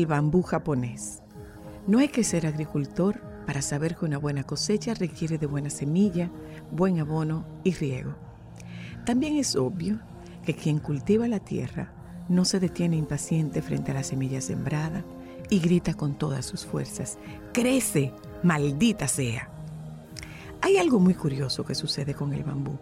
[0.00, 1.22] El bambú japonés.
[1.86, 6.32] No hay que ser agricultor para saber que una buena cosecha requiere de buena semilla,
[6.72, 8.16] buen abono y riego.
[9.06, 10.00] También es obvio
[10.44, 11.92] que quien cultiva la tierra
[12.28, 15.04] no se detiene impaciente frente a la semilla sembrada
[15.48, 17.16] y grita con todas sus fuerzas,
[17.52, 19.48] crece, maldita sea.
[20.60, 22.78] Hay algo muy curioso que sucede con el bambú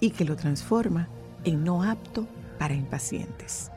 [0.00, 1.10] y que lo transforma
[1.44, 2.26] en no apto
[2.58, 3.70] para impacientes.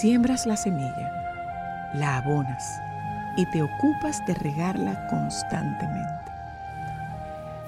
[0.00, 1.19] Siembras la semilla,
[1.94, 2.80] la abonas
[3.36, 6.30] y te ocupas de regarla constantemente.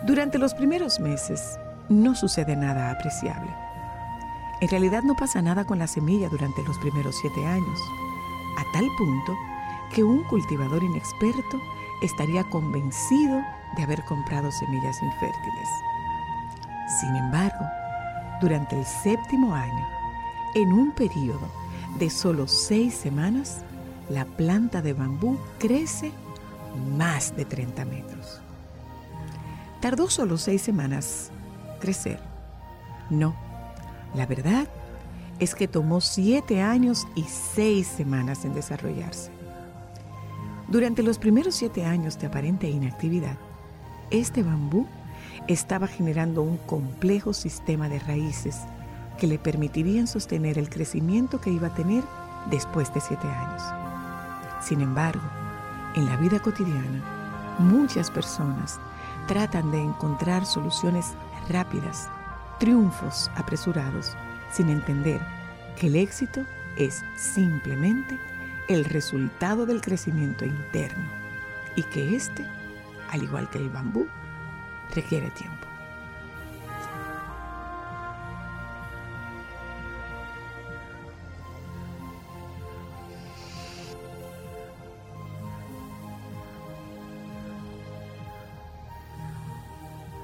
[0.04, 1.58] Durante los primeros meses
[1.88, 3.50] no sucede nada apreciable.
[4.60, 7.80] En realidad no pasa nada con la semilla durante los primeros siete años,
[8.58, 9.36] a tal punto
[9.94, 11.60] que un cultivador inexperto
[12.02, 13.42] estaría convencido
[13.76, 15.68] de haber comprado semillas infértiles.
[17.00, 17.64] Sin embargo,
[18.40, 19.86] durante el séptimo año,
[20.54, 21.48] en un periodo
[21.98, 23.62] de solo seis semanas,
[24.08, 26.12] la planta de bambú crece
[26.96, 28.40] más de 30 metros.
[29.80, 31.30] ¿Tardó solo seis semanas
[31.80, 32.20] crecer?
[33.10, 33.34] No,
[34.14, 34.68] la verdad
[35.38, 39.30] es que tomó siete años y seis semanas en desarrollarse.
[40.68, 43.36] Durante los primeros siete años de aparente inactividad,
[44.10, 44.86] este bambú
[45.48, 48.56] estaba generando un complejo sistema de raíces
[49.18, 52.04] que le permitirían sostener el crecimiento que iba a tener
[52.50, 53.81] después de siete años.
[54.62, 55.22] Sin embargo,
[55.94, 57.02] en la vida cotidiana,
[57.58, 58.78] muchas personas
[59.26, 61.14] tratan de encontrar soluciones
[61.48, 62.08] rápidas,
[62.60, 64.16] triunfos apresurados,
[64.52, 65.20] sin entender
[65.76, 66.44] que el éxito
[66.76, 68.18] es simplemente
[68.68, 71.04] el resultado del crecimiento interno
[71.74, 72.46] y que éste,
[73.10, 74.06] al igual que el bambú,
[74.94, 75.61] requiere tiempo.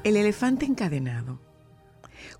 [0.08, 1.38] El elefante encadenado.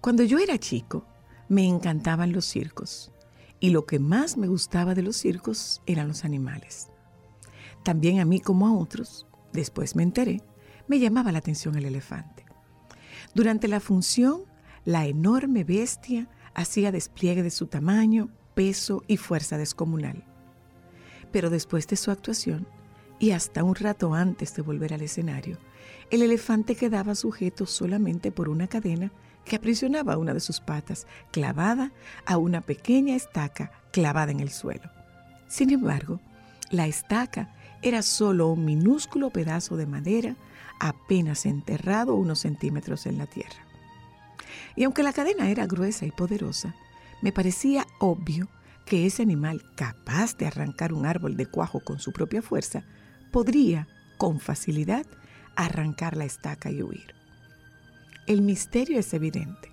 [0.01, 1.05] Cuando yo era chico,
[1.51, 3.13] me encantaban los circos
[3.61, 6.89] y lo que más me gustaba de los circos eran los animales.
[7.83, 10.43] También a mí como a otros, después me enteré,
[10.87, 12.47] me llamaba la atención el elefante.
[13.35, 14.45] Durante la función,
[14.87, 20.25] la enorme bestia hacía despliegue de su tamaño, peso y fuerza descomunal.
[21.33, 22.67] Pero después de su actuación,
[23.19, 25.59] y hasta un rato antes de volver al escenario,
[26.11, 29.13] el elefante quedaba sujeto solamente por una cadena
[29.45, 31.93] que aprisionaba una de sus patas, clavada
[32.27, 34.91] a una pequeña estaca clavada en el suelo.
[35.49, 36.21] Sin embargo,
[36.71, 40.37] la estaca era solo un minúsculo pedazo de madera
[40.81, 43.67] apenas enterrado unos centímetros en la tierra.
[44.77, 46.75] Y aunque la cadena era gruesa y poderosa,
[47.23, 48.49] me parecía obvio
[48.85, 52.85] que ese animal capaz de arrancar un árbol de cuajo con su propia fuerza
[53.31, 55.05] podría, con facilidad,
[55.65, 57.15] arrancar la estaca y huir.
[58.27, 59.71] El misterio es evidente.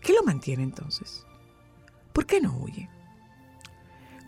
[0.00, 1.26] ¿Qué lo mantiene entonces?
[2.12, 2.88] ¿Por qué no huye?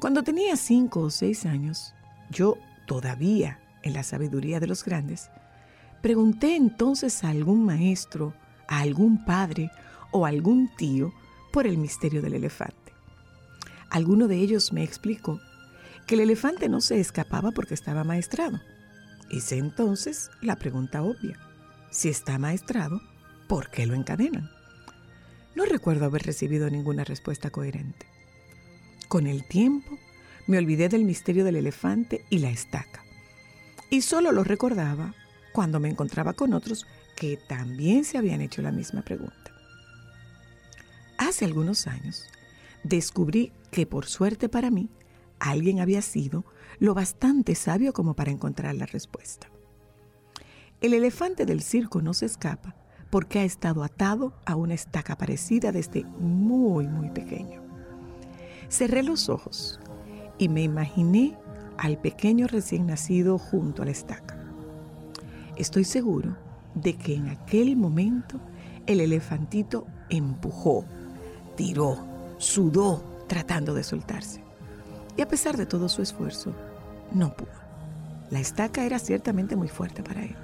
[0.00, 1.94] Cuando tenía cinco o seis años,
[2.30, 2.56] yo
[2.86, 5.30] todavía en la sabiduría de los grandes,
[6.02, 8.34] pregunté entonces a algún maestro,
[8.68, 9.70] a algún padre
[10.10, 11.12] o algún tío
[11.52, 12.92] por el misterio del elefante.
[13.88, 15.40] Alguno de ellos me explicó
[16.06, 18.60] que el elefante no se escapaba porque estaba maestrado.
[19.30, 21.38] Hice entonces la pregunta obvia.
[21.90, 23.00] Si está maestrado,
[23.48, 24.50] ¿por qué lo encadenan?
[25.54, 28.06] No recuerdo haber recibido ninguna respuesta coherente.
[29.08, 29.98] Con el tiempo,
[30.46, 33.06] me olvidé del misterio del elefante y la estaca
[33.90, 35.14] y solo lo recordaba
[35.52, 39.52] cuando me encontraba con otros que también se habían hecho la misma pregunta.
[41.18, 42.24] Hace algunos años
[42.82, 44.90] descubrí que por suerte para mí
[45.38, 46.44] alguien había sido
[46.78, 49.48] lo bastante sabio como para encontrar la respuesta.
[50.80, 52.74] El elefante del circo no se escapa
[53.10, 57.62] porque ha estado atado a una estaca parecida desde muy, muy pequeño.
[58.68, 59.80] Cerré los ojos
[60.38, 61.38] y me imaginé
[61.78, 64.38] al pequeño recién nacido junto a la estaca.
[65.56, 66.36] Estoy seguro
[66.74, 68.38] de que en aquel momento
[68.86, 70.84] el elefantito empujó,
[71.56, 72.06] tiró,
[72.38, 74.42] sudó tratando de soltarse.
[75.16, 76.54] Y a pesar de todo su esfuerzo,
[77.12, 77.48] no pudo.
[78.30, 80.36] La estaca era ciertamente muy fuerte para él.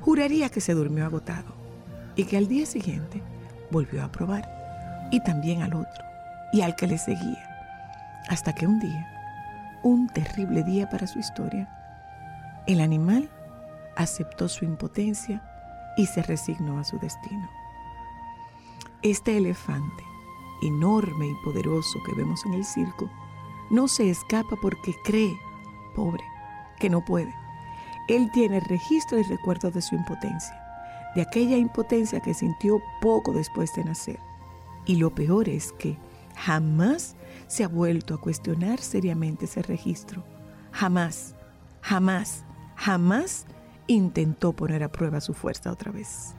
[0.00, 1.54] Juraría que se durmió agotado
[2.16, 3.22] y que al día siguiente
[3.70, 4.48] volvió a probar,
[5.10, 6.04] y también al otro,
[6.52, 7.48] y al que le seguía,
[8.28, 9.12] hasta que un día
[9.82, 11.68] un terrible día para su historia.
[12.66, 13.28] El animal
[13.96, 15.42] aceptó su impotencia
[15.96, 17.48] y se resignó a su destino.
[19.02, 20.04] Este elefante,
[20.62, 23.10] enorme y poderoso que vemos en el circo,
[23.70, 25.36] no se escapa porque cree,
[25.94, 26.24] pobre,
[26.78, 27.34] que no puede.
[28.08, 30.58] Él tiene registro y recuerdo de su impotencia,
[31.14, 34.18] de aquella impotencia que sintió poco después de nacer.
[34.84, 35.96] Y lo peor es que
[36.36, 37.16] jamás
[37.46, 40.24] se ha vuelto a cuestionar seriamente ese registro.
[40.72, 41.34] Jamás,
[41.80, 42.44] jamás,
[42.76, 43.46] jamás
[43.86, 46.34] intentó poner a prueba su fuerza otra vez.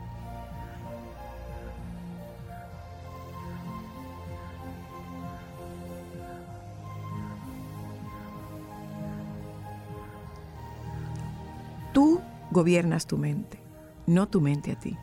[12.54, 13.60] Gobiernas tu mente,
[14.08, 14.98] no tu mente a ti.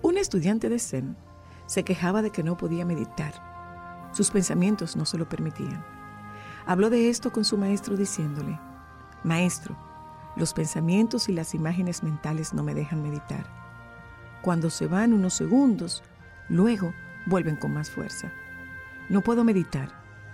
[0.00, 1.16] Un estudiante de Zen
[1.66, 4.08] se quejaba de que no podía meditar.
[4.12, 5.84] Sus pensamientos no se lo permitían.
[6.66, 8.58] Habló de esto con su maestro diciéndole,
[9.24, 9.76] Maestro,
[10.36, 13.44] los pensamientos y las imágenes mentales no me dejan meditar.
[14.40, 16.04] Cuando se van unos segundos,
[16.48, 16.94] luego
[17.26, 18.32] vuelven con más fuerza.
[19.08, 19.90] No puedo meditar,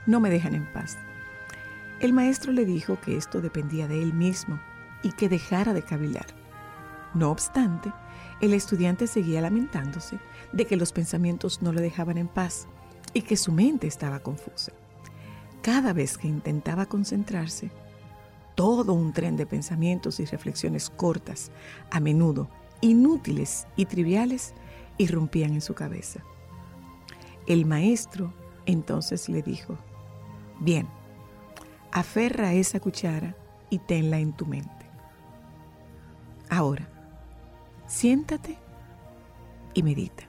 [0.06, 0.98] no me dejan en paz.
[2.00, 4.60] El maestro le dijo que esto dependía de él mismo
[5.04, 6.26] y que dejara de cavilar.
[7.14, 7.92] No obstante,
[8.40, 10.18] el estudiante seguía lamentándose
[10.52, 12.66] de que los pensamientos no lo dejaban en paz
[13.12, 14.72] y que su mente estaba confusa.
[15.62, 17.70] Cada vez que intentaba concentrarse,
[18.56, 21.52] todo un tren de pensamientos y reflexiones cortas,
[21.90, 22.48] a menudo
[22.80, 24.52] inútiles y triviales,
[24.98, 26.20] irrumpían en su cabeza.
[27.46, 28.34] El maestro
[28.66, 29.78] entonces le dijo,
[30.60, 30.88] bien,
[31.92, 33.36] aferra esa cuchara
[33.70, 34.83] y tenla en tu mente.
[36.50, 36.88] Ahora,
[37.86, 38.58] siéntate
[39.72, 40.24] y medita.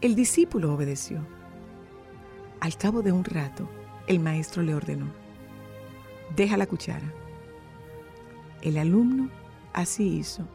[0.00, 1.20] El discípulo obedeció.
[2.60, 3.68] Al cabo de un rato,
[4.06, 5.06] el maestro le ordenó,
[6.34, 7.12] deja la cuchara.
[8.62, 9.30] El alumno
[9.72, 10.46] así hizo,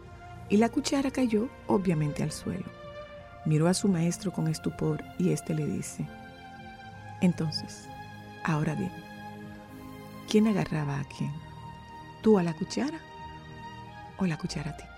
[0.49, 2.65] y la cuchara cayó obviamente al suelo.
[3.45, 6.07] Miró a su maestro con estupor y éste le dice,
[7.21, 7.87] entonces,
[8.43, 8.91] ahora dime,
[10.29, 11.31] ¿quién agarraba a quién?
[12.21, 12.99] ¿Tú a la cuchara
[14.21, 14.90] o la cuchara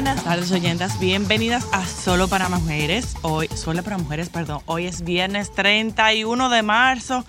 [0.00, 3.16] Buenas tardes oyentas, bienvenidas a Solo para Mujeres.
[3.20, 7.26] Hoy, Solo para Mujeres, perdón, hoy es viernes 31 de marzo.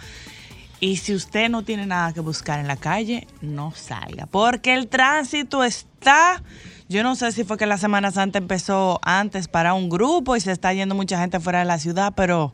[0.80, 4.88] Y si usted no tiene nada que buscar en la calle, no salga, porque el
[4.88, 6.42] tránsito está...
[6.88, 10.40] Yo no sé si fue que la Semana Santa empezó antes para un grupo y
[10.40, 12.54] se está yendo mucha gente fuera de la ciudad, pero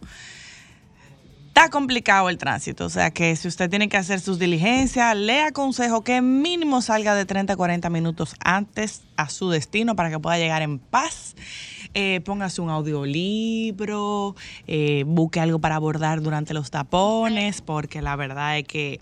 [1.57, 5.41] Está complicado el tránsito, o sea que si usted tiene que hacer sus diligencias, le
[5.41, 10.19] aconsejo que mínimo salga de 30 a 40 minutos antes a su destino para que
[10.19, 11.35] pueda llegar en paz.
[11.95, 14.35] Eh, póngase un audiolibro,
[14.67, 19.01] eh, busque algo para abordar durante los tapones, porque la verdad es que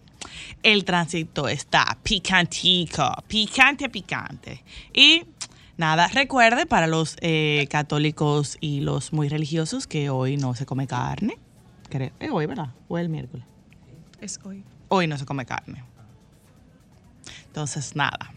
[0.63, 4.63] el tránsito está picantico, picante, picante.
[4.93, 5.25] Y
[5.75, 10.87] nada, recuerde para los eh, católicos y los muy religiosos que hoy no se come
[10.87, 11.37] carne
[12.01, 12.69] es hoy, ¿verdad?
[12.87, 13.45] ¿O es el miércoles?
[14.21, 14.63] Es hoy.
[14.87, 15.83] Hoy no se come carne.
[17.47, 18.33] Entonces, nada.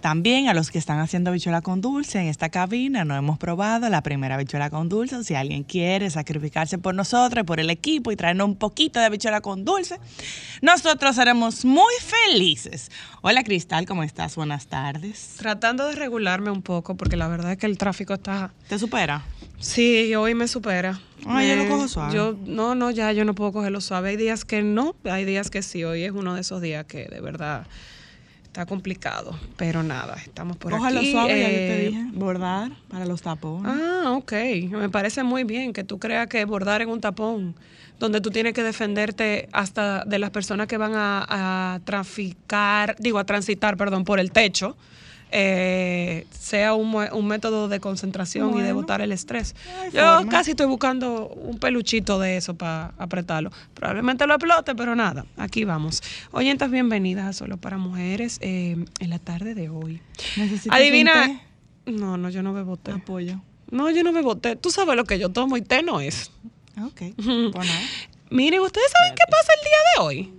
[0.00, 3.88] También a los que están haciendo bichuela con dulce en esta cabina, no hemos probado
[3.88, 5.22] la primera bichuela con dulce.
[5.24, 9.40] Si alguien quiere sacrificarse por nosotros, por el equipo y traernos un poquito de bichuela
[9.40, 9.98] con dulce,
[10.62, 12.90] nosotros seremos muy felices.
[13.22, 14.36] Hola Cristal, ¿cómo estás?
[14.36, 15.34] Buenas tardes.
[15.38, 18.52] Tratando de regularme un poco porque la verdad es que el tráfico está...
[18.68, 19.24] ¿Te supera?
[19.58, 21.00] Sí, hoy me supera.
[21.26, 22.14] Ah, yo lo cojo suave.
[22.14, 24.10] Yo, no, no, ya yo no puedo cogerlo suave.
[24.10, 25.84] Hay días que no, hay días que sí.
[25.84, 27.66] Hoy es uno de esos días que de verdad
[28.44, 29.38] está complicado.
[29.56, 31.12] Pero nada, estamos por Cógelo aquí.
[31.12, 32.04] suave, ya yo te dije.
[32.12, 33.70] Bordar para los tapones.
[33.74, 34.32] Ah, ok.
[34.70, 37.54] Me parece muy bien que tú creas que bordar en un tapón,
[37.98, 41.26] donde tú tienes que defenderte hasta de las personas que van a,
[41.74, 44.76] a traficar, digo, a transitar, perdón, por el techo
[45.30, 49.54] eh, sea un, un, método de concentración y de botar el estrés.
[49.92, 53.50] Yo casi estoy buscando un peluchito de eso para apretarlo.
[53.74, 56.02] Probablemente lo explote, pero nada, aquí vamos.
[56.30, 60.00] Oyentas, bienvenidas a Solo para Mujeres eh, en la tarde de hoy.
[60.70, 61.42] Adivina.
[61.86, 62.92] No, no, yo no bebo té.
[62.92, 63.40] Apoyo.
[63.70, 64.56] No, yo no bebo té.
[64.56, 66.30] Tú sabes lo que yo tomo y té no es.
[66.82, 67.02] Ok.
[67.16, 67.80] Pues nada.
[68.30, 70.34] Miren, ¿ustedes saben qué pasa el día de hoy?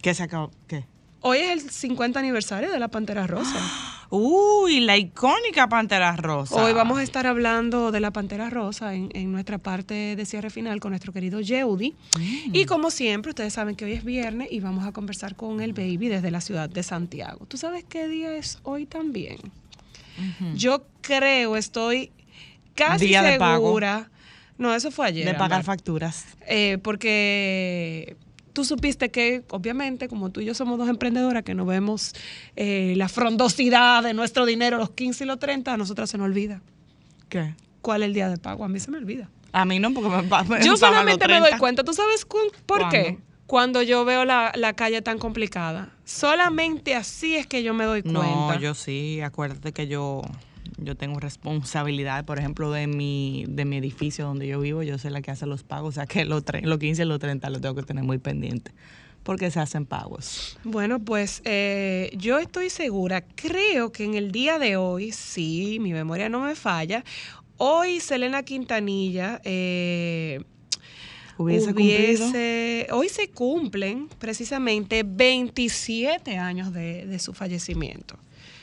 [0.00, 0.50] ¿Qué se acabó?
[0.68, 0.84] ¿Qué?
[1.28, 3.58] Hoy es el 50 aniversario de la Pantera Rosa.
[4.10, 6.54] Uy, la icónica Pantera Rosa.
[6.54, 10.50] Hoy vamos a estar hablando de la Pantera Rosa en, en nuestra parte de cierre
[10.50, 11.96] final con nuestro querido Yeudi.
[12.52, 15.72] Y como siempre, ustedes saben que hoy es viernes y vamos a conversar con el
[15.72, 17.44] baby desde la ciudad de Santiago.
[17.46, 19.38] ¿Tú sabes qué día es hoy también?
[20.54, 22.12] Yo creo, estoy
[22.76, 23.66] casi Día de pago.
[23.66, 24.10] segura.
[24.58, 25.26] No, eso fue ayer.
[25.26, 26.24] de pagar facturas.
[26.46, 28.16] Eh, porque
[28.56, 32.14] tú supiste que, obviamente, como tú y yo somos dos emprendedoras que no vemos
[32.56, 36.24] eh, la frondosidad de nuestro dinero los 15 y los 30, a nosotras se nos
[36.24, 36.62] olvida.
[37.28, 37.54] ¿Qué?
[37.82, 38.64] ¿Cuál es el día de pago?
[38.64, 39.28] A mí se me olvida.
[39.52, 41.58] A mí no, porque me, me Yo solamente me doy 30.
[41.58, 41.84] cuenta.
[41.84, 43.18] ¿Tú sabes por qué?
[43.46, 45.90] Cuando yo veo la, la calle tan complicada.
[46.06, 48.20] Solamente así es que yo me doy cuenta.
[48.22, 49.20] No, yo sí.
[49.20, 50.22] Acuérdate que yo,
[50.78, 54.82] yo tengo responsabilidad, por ejemplo, de mi, de mi edificio donde yo vivo.
[54.82, 55.90] Yo soy la que hace los pagos.
[55.90, 58.18] O sea que los, tre- los 15 y los 30 los tengo que tener muy
[58.18, 58.72] pendiente.
[59.22, 60.56] Porque se hacen pagos.
[60.62, 65.92] Bueno, pues eh, yo estoy segura, creo que en el día de hoy, sí, mi
[65.92, 67.02] memoria no me falla,
[67.56, 70.42] hoy Selena Quintanilla eh,
[71.38, 72.24] Hubiese, cumplido.
[72.28, 78.16] hubiese- hoy se cumplen precisamente 27 años de, de su fallecimiento.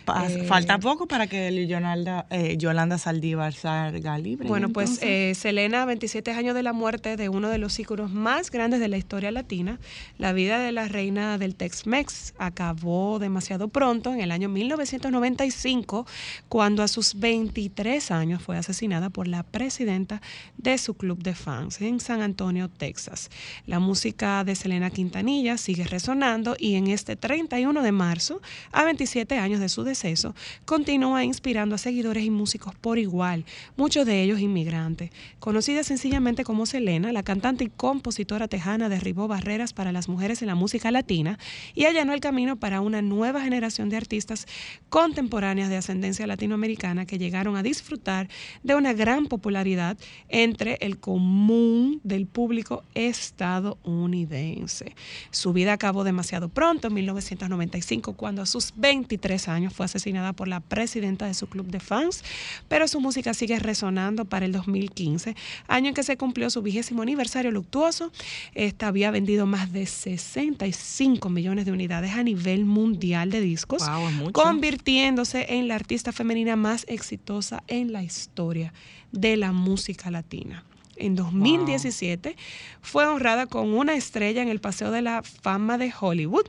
[0.07, 4.47] Eh, Falta poco para que Yolanda, eh, Yolanda Saldívar salga libre.
[4.47, 8.51] Bueno, pues eh, Selena, 27 años de la muerte de uno de los íconos más
[8.51, 9.79] grandes de la historia latina,
[10.17, 16.05] la vida de la reina del Tex-Mex acabó demasiado pronto, en el año 1995,
[16.49, 20.21] cuando a sus 23 años fue asesinada por la presidenta
[20.57, 23.29] de su club de fans en San Antonio, Texas.
[23.65, 28.41] La música de Selena Quintanilla sigue resonando y en este 31 de marzo,
[28.71, 30.33] a 27 años de su deceso,
[30.65, 33.45] continúa inspirando a seguidores y músicos por igual,
[33.77, 35.11] muchos de ellos inmigrantes.
[35.39, 40.47] Conocida sencillamente como Selena, la cantante y compositora tejana derribó barreras para las mujeres en
[40.47, 41.37] la música latina
[41.75, 44.47] y allanó el camino para una nueva generación de artistas
[44.89, 48.29] contemporáneas de ascendencia latinoamericana que llegaron a disfrutar
[48.63, 49.97] de una gran popularidad
[50.27, 54.95] entre el común del público estadounidense.
[55.29, 60.47] Su vida acabó demasiado pronto, en 1995, cuando a sus 23 años fue asesinada por
[60.47, 62.23] la presidenta de su club de fans,
[62.67, 65.35] pero su música sigue resonando para el 2015,
[65.67, 68.11] año en que se cumplió su vigésimo aniversario luctuoso.
[68.53, 74.31] Esta había vendido más de 65 millones de unidades a nivel mundial de discos, Wow,
[74.31, 78.73] convirtiéndose en la artista femenina más exitosa en la historia
[79.11, 80.63] de la música latina.
[80.95, 82.35] En 2017
[82.81, 86.45] fue honrada con una estrella en el Paseo de la Fama de Hollywood.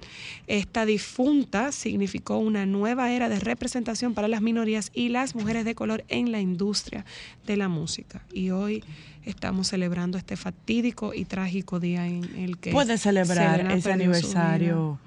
[0.47, 5.75] Esta difunta significó una nueva era de representación para las minorías y las mujeres de
[5.75, 7.05] color en la industria
[7.47, 8.23] de la música.
[8.33, 8.85] Y hoy
[9.25, 14.99] estamos celebrando este fatídico y trágico día en el que Puede celebrar Selena ese aniversario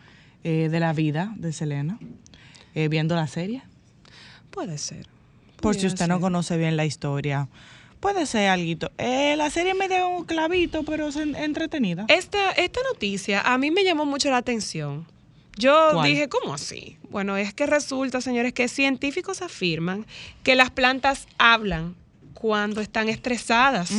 [0.43, 1.99] eh, de la vida de Selena
[2.73, 3.63] eh, viendo la serie.
[4.51, 5.07] Puede ser.
[5.61, 7.47] Por si usted no conoce bien la historia,
[7.99, 8.89] puede ser algo.
[8.97, 12.05] Eh, la serie me dio un clavito, pero es en- entretenida.
[12.07, 15.05] Esta, esta noticia a mí me llamó mucho la atención.
[15.57, 16.07] Yo ¿Cuál?
[16.09, 16.97] dije, ¿cómo así?
[17.09, 20.05] Bueno, es que resulta, señores, que científicos afirman
[20.43, 21.95] que las plantas hablan
[22.39, 23.91] cuando están estresadas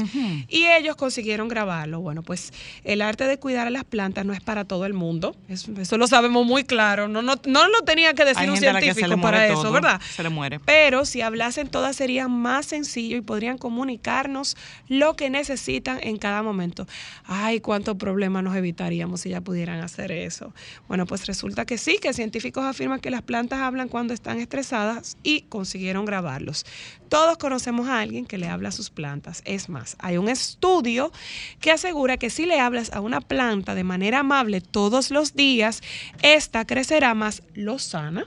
[0.49, 2.00] y ellos consiguieron grabarlo.
[2.00, 2.52] Bueno, pues
[2.85, 5.99] el arte de cuidar a las plantas no es para todo el mundo, eso, eso
[5.99, 9.47] lo sabemos muy claro, no, no, no lo tenía que decir Hay un científico para
[9.47, 10.00] eso, todo, ¿verdad?
[10.14, 10.61] Se le muere.
[10.61, 16.45] Pero si hablasen todas sería más sencillo y podrían comunicarnos lo que necesitan en cada
[16.45, 16.87] momento.
[17.25, 20.54] Ay, cuántos problemas nos evitaríamos si ya pudieran hacer eso.
[20.87, 25.16] Bueno, pues resulta que sí, que científicos afirman que las plantas hablan cuando están estresadas
[25.25, 26.64] y consiguieron grabarlos.
[27.08, 29.42] Todos conocemos a alguien que le habla a sus plantas.
[29.44, 31.12] Es más, hay un estudio
[31.60, 35.82] que asegura que si le hablas a una planta de manera amable todos los días,
[36.22, 38.26] esta crecerá más lozana.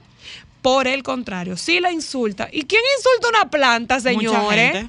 [0.61, 4.85] Por el contrario, si la insulta, ¿y quién insulta a una planta, señores?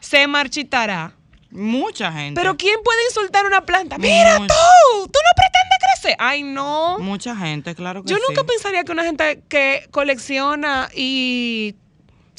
[0.00, 1.12] Se marchitará.
[1.50, 2.40] Mucha gente.
[2.40, 3.98] Pero ¿quién puede insultar a una planta?
[3.98, 6.16] Mira Mucha- tú, tú no pretendes crecer.
[6.18, 6.98] Ay, no.
[6.98, 8.22] Mucha gente, claro que Yo sí.
[8.26, 11.74] nunca pensaría que una gente que colecciona y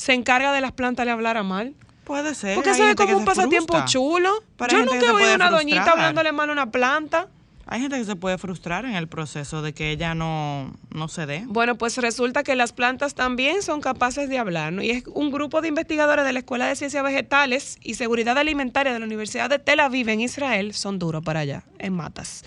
[0.03, 1.75] se encarga de las plantas le hablara mal.
[2.03, 2.55] Puede ser.
[2.55, 4.43] Porque eso es como un pasatiempo chulo.
[4.60, 7.29] Hay Yo nunca he oído una doñita hablándole mal a una planta.
[7.67, 11.25] Hay gente que se puede frustrar en el proceso de que ella no, no se
[11.25, 11.45] dé.
[11.48, 14.83] Bueno, pues resulta que las plantas también son capaces de hablar, ¿no?
[14.83, 18.91] Y es un grupo de investigadores de la Escuela de Ciencias Vegetales y Seguridad Alimentaria
[18.91, 22.43] de la Universidad de Tel Aviv en Israel, son duros para allá, en matas.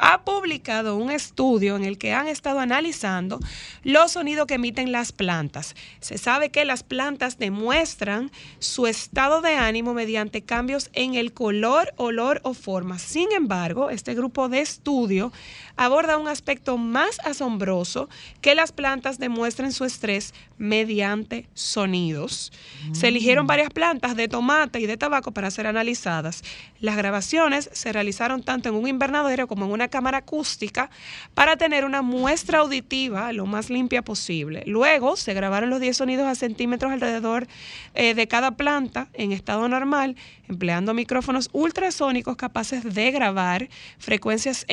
[0.00, 3.38] Ha publicado un estudio en el que han estado analizando
[3.84, 5.76] los sonidos que emiten las plantas.
[6.00, 11.92] Se sabe que las plantas demuestran su estado de ánimo mediante cambios en el color,
[11.96, 12.98] olor o forma.
[12.98, 15.32] Sin embargo, este grupo de estudio
[15.80, 18.10] aborda un aspecto más asombroso
[18.42, 22.52] que las plantas demuestren su estrés mediante sonidos.
[22.92, 26.42] Se eligieron varias plantas de tomate y de tabaco para ser analizadas.
[26.80, 30.90] Las grabaciones se realizaron tanto en un invernadero como en una cámara acústica
[31.32, 34.64] para tener una muestra auditiva lo más limpia posible.
[34.66, 37.46] Luego se grabaron los 10 sonidos a centímetros alrededor
[37.94, 40.14] eh, de cada planta en estado normal,
[40.46, 44.66] empleando micrófonos ultrasónicos capaces de grabar frecuencias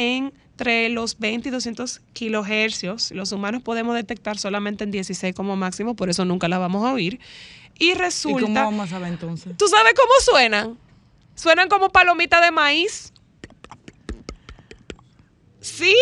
[0.58, 3.12] entre los 20 y 200 kilohercios.
[3.12, 6.94] Los humanos podemos detectar solamente en 16 como máximo, por eso nunca la vamos a
[6.94, 7.20] oír.
[7.78, 8.42] Y resulta...
[8.42, 9.56] ¿Y cómo vamos a saber entonces?
[9.56, 10.78] ¿Tú sabes cómo suenan?
[11.36, 13.14] Suenan como palomitas de maíz.
[15.62, 15.94] Sí.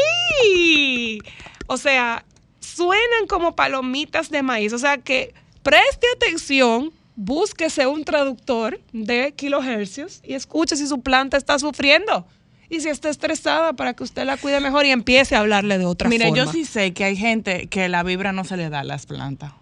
[1.67, 2.23] O sea,
[2.61, 4.71] suenan como palomitas de maíz.
[4.71, 5.33] O sea que
[5.63, 12.25] preste atención, búsquese un traductor de kilohercios y escuche si su planta está sufriendo.
[12.69, 15.85] Y si está estresada para que usted la cuide mejor y empiece a hablarle de
[15.85, 16.45] otra Mire, forma.
[16.45, 19.05] yo sí sé que hay gente que la vibra no se le da a las
[19.05, 19.53] plantas.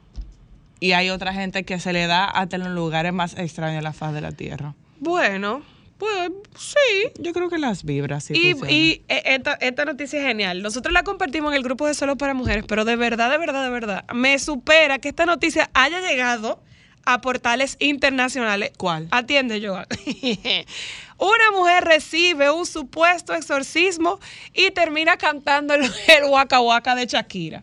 [0.80, 3.82] Y hay otra gente que se le da hasta en los lugares más extraños de
[3.84, 4.74] la faz de la tierra.
[5.00, 5.62] Bueno,
[5.98, 7.10] pues sí.
[7.20, 8.76] Yo creo que las vibras sí Y, funcionan.
[8.76, 10.62] y, eh, esta, esta noticia es genial.
[10.62, 13.64] Nosotros la compartimos en el grupo de Solo para Mujeres, pero de verdad, de verdad,
[13.64, 16.62] de verdad, me supera que esta noticia haya llegado
[17.06, 18.72] a portales internacionales.
[18.78, 19.08] ¿Cuál?
[19.12, 19.86] Atiende, Joan.
[21.18, 24.20] Una mujer recibe un supuesto exorcismo
[24.54, 27.62] y termina cantando el, el Waka Waka de Shakira.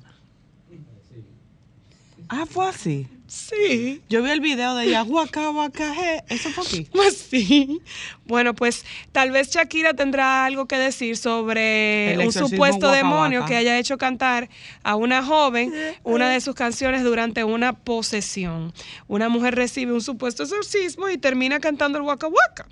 [2.28, 3.08] Ah, fue así.
[3.30, 4.02] Sí.
[4.08, 6.24] Yo vi el video de ella, guaca, guaca, je.
[6.28, 6.88] Eso fue aquí.
[6.92, 7.80] Pues sí.
[8.24, 13.54] Bueno, pues tal vez Shakira tendrá algo que decir sobre El un supuesto demonio que
[13.54, 14.48] haya hecho cantar
[14.82, 18.72] a una joven una de sus canciones durante una posesión.
[19.06, 22.66] Una mujer recibe un supuesto exorcismo y termina cantando el Waka Waka.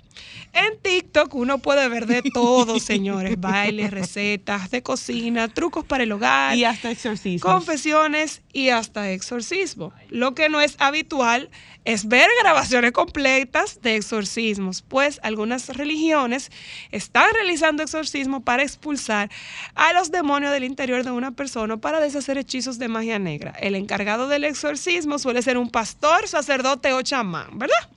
[0.53, 3.39] En TikTok uno puede ver de todo, señores.
[3.39, 6.55] Bailes, recetas de cocina, trucos para el hogar.
[6.55, 7.49] Y hasta exorcismo.
[7.49, 9.93] Confesiones y hasta exorcismo.
[10.09, 11.49] Lo que no es habitual
[11.89, 16.51] es ver grabaciones completas de exorcismos, pues algunas religiones
[16.91, 19.31] están realizando exorcismo para expulsar
[19.73, 23.55] a los demonios del interior de una persona o para deshacer hechizos de magia negra.
[23.59, 27.89] El encargado del exorcismo suele ser un pastor, sacerdote o chamán, ¿verdad?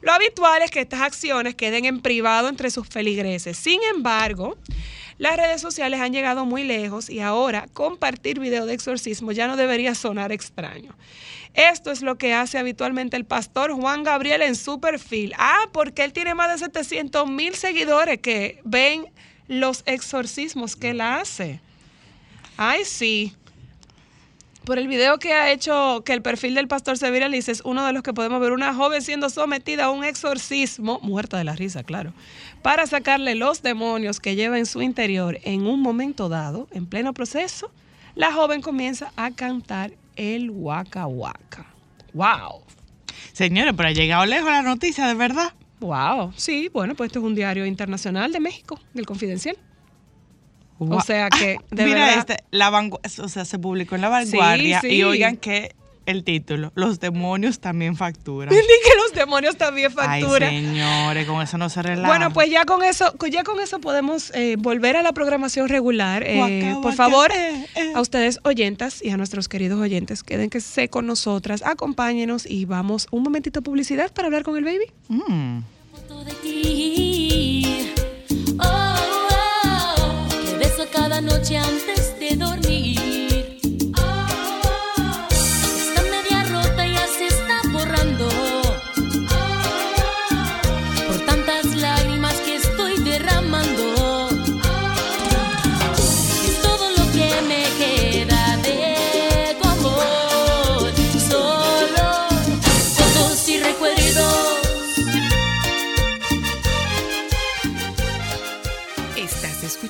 [0.00, 3.58] Lo habitual es que estas acciones queden en privado entre sus feligreses.
[3.58, 4.56] Sin embargo,
[5.18, 9.56] las redes sociales han llegado muy lejos y ahora compartir video de exorcismo ya no
[9.56, 10.94] debería sonar extraño.
[11.54, 15.32] Esto es lo que hace habitualmente el pastor Juan Gabriel en su perfil.
[15.38, 19.06] Ah, porque él tiene más de 700 mil seguidores que ven
[19.48, 21.60] los exorcismos que él hace.
[22.56, 23.34] Ay, sí.
[24.64, 27.86] Por el video que ha hecho que el perfil del pastor se viralice, es uno
[27.86, 31.56] de los que podemos ver una joven siendo sometida a un exorcismo, muerta de la
[31.56, 32.12] risa, claro,
[32.60, 37.14] para sacarle los demonios que lleva en su interior en un momento dado, en pleno
[37.14, 37.70] proceso,
[38.14, 41.66] la joven comienza a cantar el Waka Waka.
[42.12, 42.62] ¡Wow!
[43.32, 45.52] Señores, pero ha llegado lejos la noticia, de verdad.
[45.80, 46.32] ¡Wow!
[46.36, 49.56] Sí, bueno, pues esto es un diario internacional de México, del Confidencial.
[50.78, 54.80] O sea que, de Mira verdad- este, la o sea, se publicó en la vanguardia
[54.80, 54.88] sí.
[54.88, 55.74] y oigan que
[56.08, 58.48] el título, los demonios también facturan.
[58.48, 60.48] Ni que los demonios también Ay, facturan.
[60.48, 62.08] señores, con eso no se relaja.
[62.08, 66.22] Bueno, pues ya con eso, ya con eso podemos eh, volver a la programación regular.
[66.26, 67.92] Eh, Guaca, por guaca, favor, eh, eh.
[67.94, 73.22] a ustedes oyentas y a nuestros queridos oyentes, quédense con nosotras, acompáñenos y vamos un
[73.22, 74.90] momentito a publicidad para hablar con el baby.
[75.08, 75.58] Mm.
[75.92, 77.92] foto de ti.
[78.58, 82.07] Oh, oh, oh, que beso cada noche antes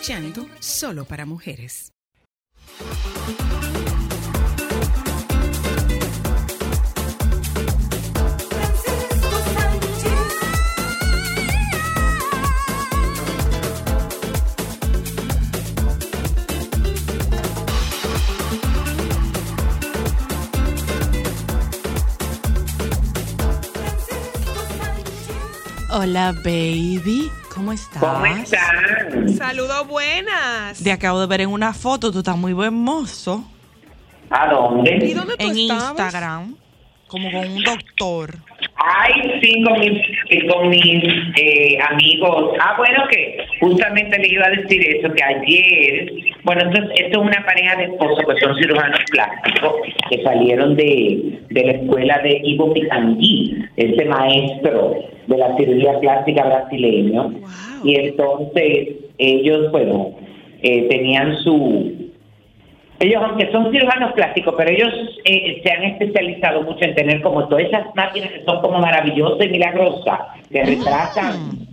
[0.08, 1.92] escuchando Solo para Mujeres.
[25.90, 27.30] Hola, baby.
[27.58, 27.98] ¿Cómo estás?
[28.00, 29.28] ¿Cómo están?
[29.30, 30.80] Saludos buenas.
[30.80, 33.44] Te acabo de ver en una foto, tú estás muy hermoso.
[34.30, 35.12] ¿A ¿Y dónde?
[35.12, 35.90] dónde tú En estabas?
[35.90, 36.54] Instagram,
[37.08, 38.36] como con un doctor.
[38.76, 39.90] Ay, sí, con mis,
[40.30, 41.02] eh, con mis
[41.36, 42.52] eh, amigos.
[42.60, 46.12] Ah, bueno, que justamente le iba a decir eso, que ayer,
[46.44, 49.72] bueno, entonces, esto es una pareja de esposos que son cirujanos plásticos
[50.10, 54.94] que salieron de, de la escuela de Ivo Picangui, ese maestro
[55.26, 57.22] de la cirugía plástica brasileño.
[57.24, 57.40] Wow.
[57.84, 60.12] Y entonces, ellos, bueno,
[60.62, 62.08] eh, tenían su
[63.00, 64.92] ellos, aunque son cirujanos plásticos, pero ellos
[65.24, 69.46] eh, se han especializado mucho en tener como todas esas máquinas que son como maravillosas
[69.46, 70.18] y milagrosas,
[70.50, 71.68] que retrasan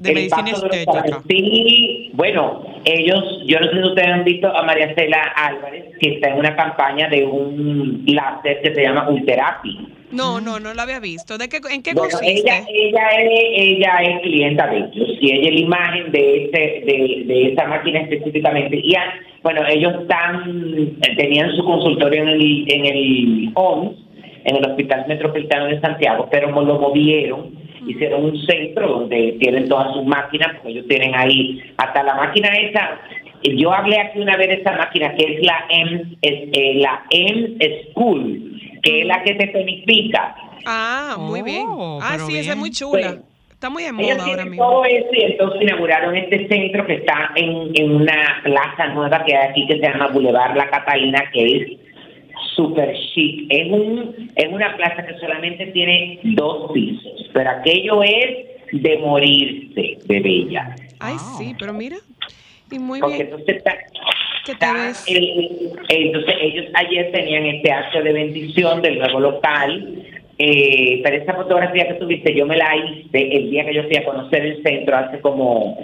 [0.00, 1.22] De el medicina paso de los estética.
[1.28, 6.14] Sí, bueno, ellos, yo no sé si ustedes han visto a María Cela Álvarez, que
[6.14, 9.88] está en una campaña de un láser que se llama Ulterapi.
[10.10, 11.36] No, no, no la había visto.
[11.36, 12.40] ¿De qué, ¿En qué Bueno, consiste?
[12.40, 16.58] ella, ella, es, ella es clienta de ellos y ella es la imagen de ese,
[16.58, 18.76] de, de esa máquina específicamente.
[18.82, 18.94] Y
[19.42, 23.96] bueno, ellos están, tenían su consultorio en el, en el OMS,
[24.44, 27.54] en el Hospital Metropolitano de Santiago, pero lo movieron,
[27.86, 32.48] hicieron un centro donde tienen todas sus máquinas, porque ellos tienen ahí hasta la máquina
[32.58, 33.00] esa.
[33.42, 37.02] Yo hablé aquí una vez de esa máquina que es la M, es, eh, la
[37.10, 37.56] M
[37.92, 40.34] School, que es la que te tonifica.
[40.66, 41.66] Ah, muy Oh, bien.
[42.02, 42.58] Ah, sí, esa es bien.
[42.58, 43.08] muy chula.
[43.08, 43.22] Bueno.
[43.50, 44.64] Está muy en moda ahora mismo.
[44.70, 49.36] todo eso y entonces inauguraron este centro que está en, en una plaza nueva que
[49.36, 51.79] hay aquí que se llama Boulevard La Catalina, que es
[52.54, 53.46] súper chic.
[53.48, 59.98] Es, un, es una plaza que solamente tiene dos pisos, pero aquello es de morirse
[60.04, 60.74] de bella.
[60.98, 61.38] Ay, Wow.
[61.38, 61.96] sí, pero mira.
[62.70, 63.26] Y muy Porque bien.
[63.28, 63.72] entonces está,
[64.44, 65.04] ¿Qué te está ves?
[65.08, 70.04] el- entonces ellos ayer tenían este acto de bendición del nuevo local.
[70.42, 73.96] eh, pero esa fotografía que tuviste yo me la hice el día que yo fui
[73.96, 75.76] a conocer el centro hace como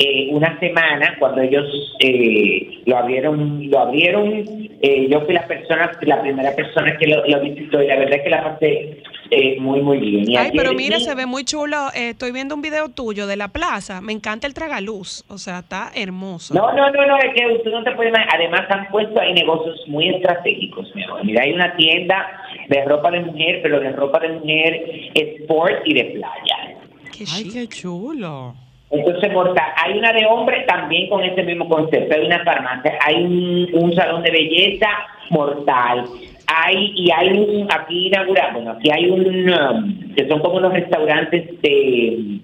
[0.00, 1.66] eh, una semana cuando ellos
[2.00, 4.46] eh, lo abrieron lo abrieron
[4.82, 8.14] eh, yo fui la persona la primera persona que lo, lo visitó y la verdad
[8.14, 11.44] es que la pasé eh, muy muy bien Y Ay, pero mira, se ve muy
[11.44, 11.88] chulo.
[11.94, 14.00] Eh, estoy viendo un video tuyo de la plaza.
[14.00, 15.24] Me encanta el tragaluz.
[15.28, 16.52] O sea, está hermoso.
[16.52, 18.34] No, no, no, no, es que usted no te puede imaginar.
[18.34, 21.24] Además, han puesto ahí negocios muy estratégicos, mi amor.
[21.24, 24.84] Mira, hay una tienda de ropa de mujer, pero de ropa de mujer
[25.14, 26.76] sport y de playa.
[27.16, 28.54] Qué Ay, qué chulo.
[28.90, 32.14] Entonces, mortal, hay una de hombres también con ese mismo concepto.
[32.14, 34.88] Hay una farmacia, hay un, un salón de belleza
[35.30, 36.04] mortal.
[36.52, 40.72] Hay, y hay un, aquí inaugurado, bueno, aquí hay un, um, que son como unos
[40.72, 42.40] restaurantes de um,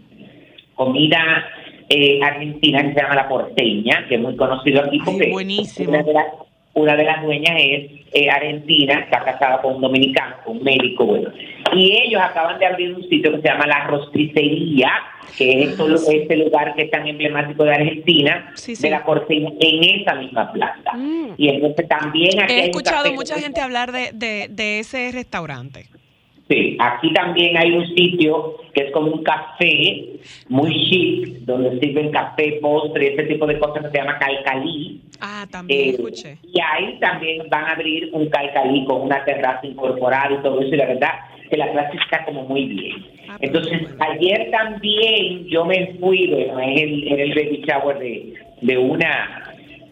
[0.76, 1.44] comida
[1.88, 5.90] eh, argentina que se llama La Porteña, que es muy conocido aquí Ay, porque buenísimo.
[5.90, 6.26] una de las
[6.74, 11.06] una de las dueñas es eh, argentina, está casada con un dominicano, con un médico,
[11.06, 11.30] bueno.
[11.76, 14.90] Y ellos acaban de abrir un sitio que se llama La Rostricería,
[15.36, 18.82] que es esto- este lugar que es tan emblemático de Argentina, Sí, sí.
[18.82, 20.92] de la porteña, en esa misma plaza.
[20.94, 21.34] Mm.
[21.36, 25.86] Y entonces también aquí He escuchado mucha gente hablar de, de, de ese restaurante.
[26.48, 30.04] Sí, aquí también hay un sitio que es como un café
[30.48, 35.00] muy chic, donde sirven café, postre, ese tipo de cosas que se llama Calcalí.
[35.20, 36.38] Ah, también Eh, escuché.
[36.44, 40.72] y ahí también van a abrir un Calcalí con una terraza incorporada y todo eso,
[40.72, 41.10] y la verdad
[41.48, 42.96] que la plaza está como muy bien.
[43.28, 47.98] Ah, pues, Entonces, ayer también yo me fui, bueno, en el, en el baby shower
[47.98, 49.46] de, de una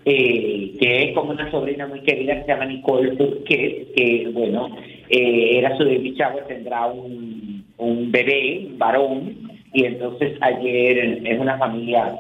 [0.07, 4.69] eh, que es como una sobrina muy querida que se llama Nicole Turquet, que bueno,
[5.09, 9.35] eh, era su baby shower, tendrá un, un bebé, un varón,
[9.73, 12.15] y entonces ayer es una familia,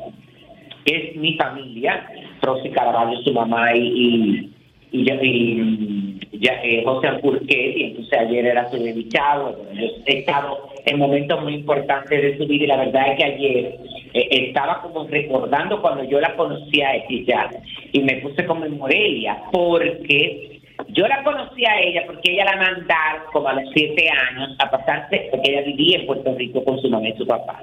[0.86, 2.06] es mi familia,
[2.42, 4.50] Rosy Caraballo, su mamá y,
[4.90, 10.18] y, y, y, ya, eh, José Alburquet, y entonces ayer era su bueno, yo he
[10.18, 13.78] estado en momentos muy importantes de su vida y la verdad es que ayer
[14.14, 17.50] eh, estaba como recordando cuando yo la conocí a ella
[17.92, 22.56] y me puse como en Morelia porque yo la conocí a ella porque ella la
[22.56, 26.80] mandaron como a los siete años a pasarse, porque ella vivía en Puerto Rico con
[26.80, 27.60] su mamá y su papá.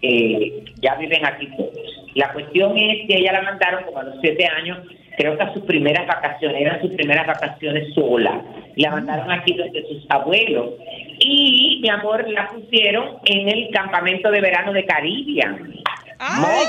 [0.00, 1.72] Eh, ya viven aquí todos.
[2.14, 4.78] La cuestión es que ella la mandaron como a los siete años,
[5.16, 8.42] creo que a sus primeras vacaciones, eran sus primeras vacaciones sola.
[8.76, 10.70] La mandaron aquí donde sus abuelos.
[11.18, 15.72] Y, mi amor, la pusieron en el campamento de verano de Caribbean.
[16.18, 16.66] Ay,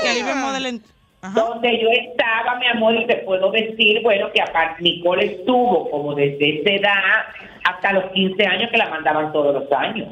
[1.22, 1.40] Ajá.
[1.40, 6.14] Donde yo estaba, mi amor, y te puedo decir, bueno, que aparte Nicole estuvo como
[6.14, 7.24] desde esa edad
[7.64, 10.06] hasta los 15 años que la mandaban todos los años.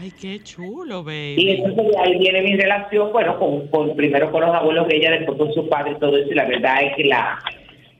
[0.00, 1.50] Ay, qué chulo, Y baby.
[1.50, 5.10] entonces de ahí viene mi relación, bueno, con, con- primero con los abuelos de ella,
[5.10, 7.38] después con su padre y todo eso, y la verdad es que la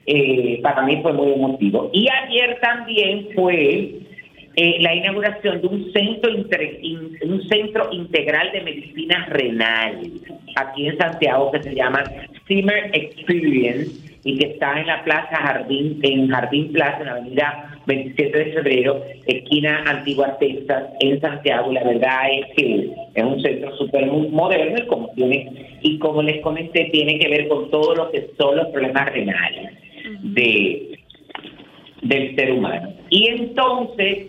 [0.07, 1.91] eh, para mí fue muy emotivo.
[1.93, 3.95] Y ayer también fue
[4.57, 6.31] eh, la inauguración de un centro,
[6.81, 10.01] in- un centro integral de medicina renal
[10.57, 12.03] aquí en Santiago que se llama
[12.49, 17.80] Zimmer Experience y que está en la Plaza Jardín, en Jardín Plaza, en la avenida
[17.91, 21.73] 27 de febrero, esquina Antigua Texas, en Santiago.
[21.73, 26.41] La verdad es que es un centro súper moderno y como, tiene, y como les
[26.41, 29.73] comenté, tiene que ver con todo lo que son los problemas renales
[30.23, 31.01] de,
[32.03, 32.95] del ser humano.
[33.09, 34.29] Y entonces,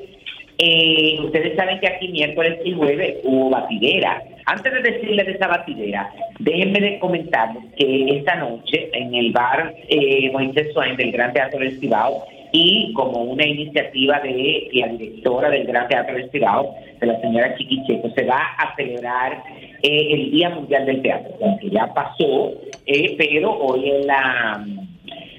[0.58, 4.24] eh, ustedes saben que aquí miércoles y jueves hubo batidera.
[4.48, 9.76] Antes de decirles de esa batidera, déjenme de comentarles que esta noche en el bar
[9.88, 15.50] eh, Moisés Swain del Gran Teatro del Cibao y como una iniciativa de la directora
[15.50, 19.44] del Gran Teatro del Cibao, de la señora Chiquicheco, se va a celebrar
[19.82, 22.52] eh, el Día Mundial del Teatro, que ya pasó,
[22.86, 24.66] eh, pero hoy es la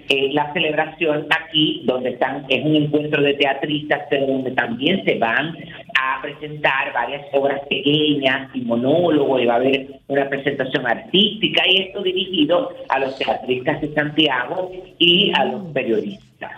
[0.09, 5.15] eh, la celebración aquí, donde están, es un encuentro de teatristas, pero donde también se
[5.15, 5.57] van
[5.99, 11.83] a presentar varias obras pequeñas y monólogos, y va a haber una presentación artística, y
[11.83, 16.53] esto dirigido a los teatristas de Santiago y a los periodistas.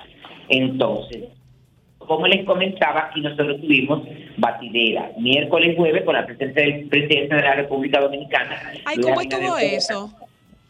[0.49, 1.25] Entonces,
[1.99, 4.03] como les comentaba, aquí nosotros tuvimos
[4.37, 8.57] batidera miércoles jueves con la presencia del presidente de la República Dominicana.
[8.85, 10.11] Ay, ¿cómo estuvo eso?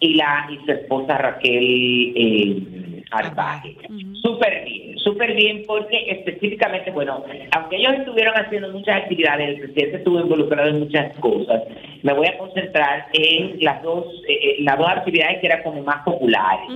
[0.00, 3.76] y la y su esposa Raquel eh, Arbaje.
[4.22, 7.24] Súper bien, súper bien porque específicamente, bueno,
[7.56, 11.62] aunque ellos estuvieron haciendo muchas actividades, el presidente estuvo involucrado en muchas cosas,
[12.02, 15.82] me voy a concentrar en las dos, eh, eh, las dos actividades que eran como
[15.82, 16.68] más populares.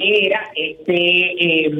[0.00, 1.70] Era este eh,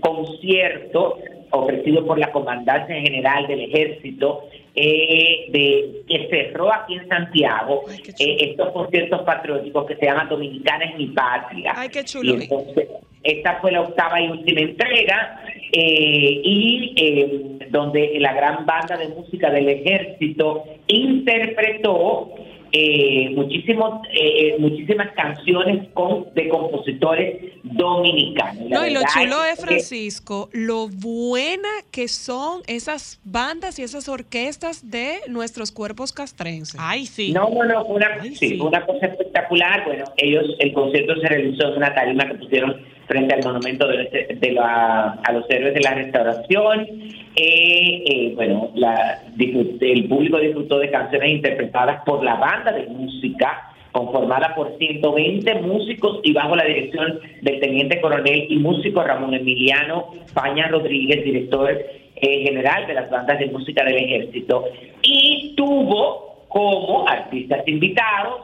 [0.00, 1.18] concierto
[1.50, 8.02] ofrecido por la Comandancia General del Ejército eh, de que cerró aquí en Santiago Ay,
[8.18, 11.72] eh, estos conciertos patrióticos que se llaman Dominicana es mi patria.
[11.76, 12.38] Ay, qué chulo.
[12.38, 12.88] Y entonces,
[13.22, 19.08] esta fue la octava y última entrega eh, y eh, donde la gran banda de
[19.08, 22.30] música del ejército interpretó
[22.72, 28.70] eh, muchísimos, eh, muchísimas canciones con, de compositores dominicanos.
[28.70, 34.08] La No, y lo chulo es, Francisco, lo buena que son esas bandas y esas
[34.08, 36.78] orquestas de nuestros cuerpos castrenses.
[36.78, 37.32] Ay, sí.
[37.32, 39.84] No, no, no, fue una, Ay, sí, una cosa espectacular.
[39.86, 42.80] Bueno, ellos, el concierto se realizó en una tarima que pusieron
[43.10, 46.86] frente al monumento de, los- de la- a los héroes de la restauración.
[47.34, 53.66] Eh, eh, bueno, la, el público disfrutó de canciones interpretadas por la banda de música
[53.90, 60.12] conformada por 120 músicos y bajo la dirección del teniente coronel y músico Ramón Emiliano
[60.32, 61.70] Paña Rodríguez, director
[62.14, 64.64] eh, general de las bandas de música del ejército,
[65.02, 68.42] y tuvo como artistas invitados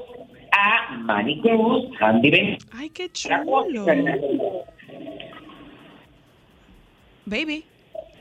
[0.59, 3.85] a Manny Cruz, Andy Ben Ay, qué chulo.
[3.85, 4.46] Fernando.
[7.27, 7.65] Baby.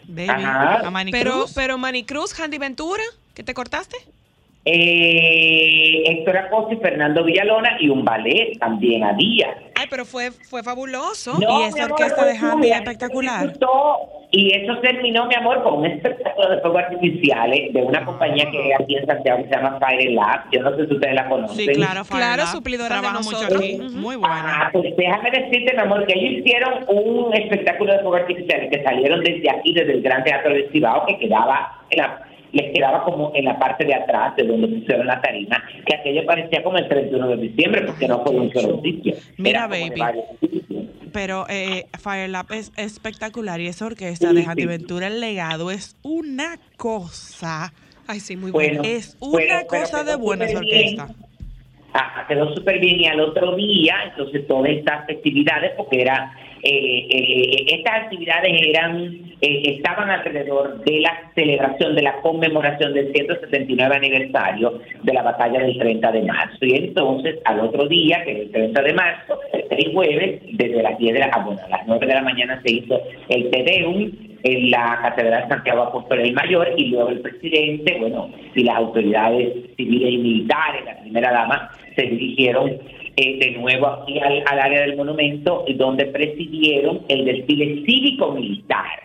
[0.07, 0.29] Baby.
[0.29, 0.85] Ajá.
[0.85, 1.53] A Manny Pero, Cruz.
[1.55, 3.95] pero Manicruz, Handy Ventura, ¿que te cortaste?
[4.65, 9.55] Eh, Héctor Acosta y Fernando Villalona y un ballet también había.
[9.75, 11.33] Ay, pero fue, fue fabuloso.
[11.39, 12.31] No, Y esa amor, orquesta de
[12.71, 13.41] espectacular.
[13.41, 13.99] Disfrutó,
[14.31, 18.57] Y eso terminó, mi amor, con un espectáculo de fuegos artificiales de una compañía que
[18.57, 20.49] hay aquí en Santiago que se llama Fire Lab.
[20.51, 21.57] Yo no sé si ustedes la conocen.
[21.57, 22.51] Sí, claro, Fire Claro, Lab.
[22.51, 23.89] suplidora de mucho.
[23.91, 24.65] Muy buena.
[24.65, 28.83] Ah, pues déjame decirte, mi amor, que ellos hicieron un espectáculo de fuegos artificiales que
[28.83, 33.03] salieron desde aquí, desde el Gran Teatro del Cibao, que quedaba en la les quedaba
[33.03, 36.77] como en la parte de atrás de donde pusieron la tarima, que aquello parecía como
[36.77, 39.13] el 31 de diciembre, porque no fue un solo sitio.
[39.37, 40.01] Mira, baby.
[41.13, 44.67] Pero eh, Fire Lab es espectacular y esa orquesta de Sí, Handy sí.
[44.67, 47.73] Ventura, el legado, es una cosa.
[48.07, 48.97] Ay, sí, muy Bueno, bueno.
[48.97, 50.99] Es una bueno, pero cosa de buena esa súper bien.
[50.99, 51.25] orquesta.
[51.93, 56.33] Ajá, quedó súper bien y al otro día, entonces todas estas festividades, porque era,
[56.65, 59.05] estas actividades eran,
[59.41, 65.59] eh, estaban alrededor de la celebración, de la conmemoración del 179 aniversario de la batalla
[65.59, 66.65] del 30 de marzo.
[66.65, 70.97] Y entonces al otro día, que es el 30 de marzo, el jueves, desde las
[70.97, 72.99] 10 de la, ah, bueno, a las 9 de la mañana se hizo
[73.29, 74.11] el Te Deum
[74.43, 79.53] en la Catedral Santiago Apóstol el Mayor y luego el presidente, bueno, y las autoridades
[79.75, 82.77] civiles y militares, la primera dama, se dirigieron
[83.17, 89.01] eh, de nuevo aquí al, al área del monumento, donde presidieron el desfile cívico-militar.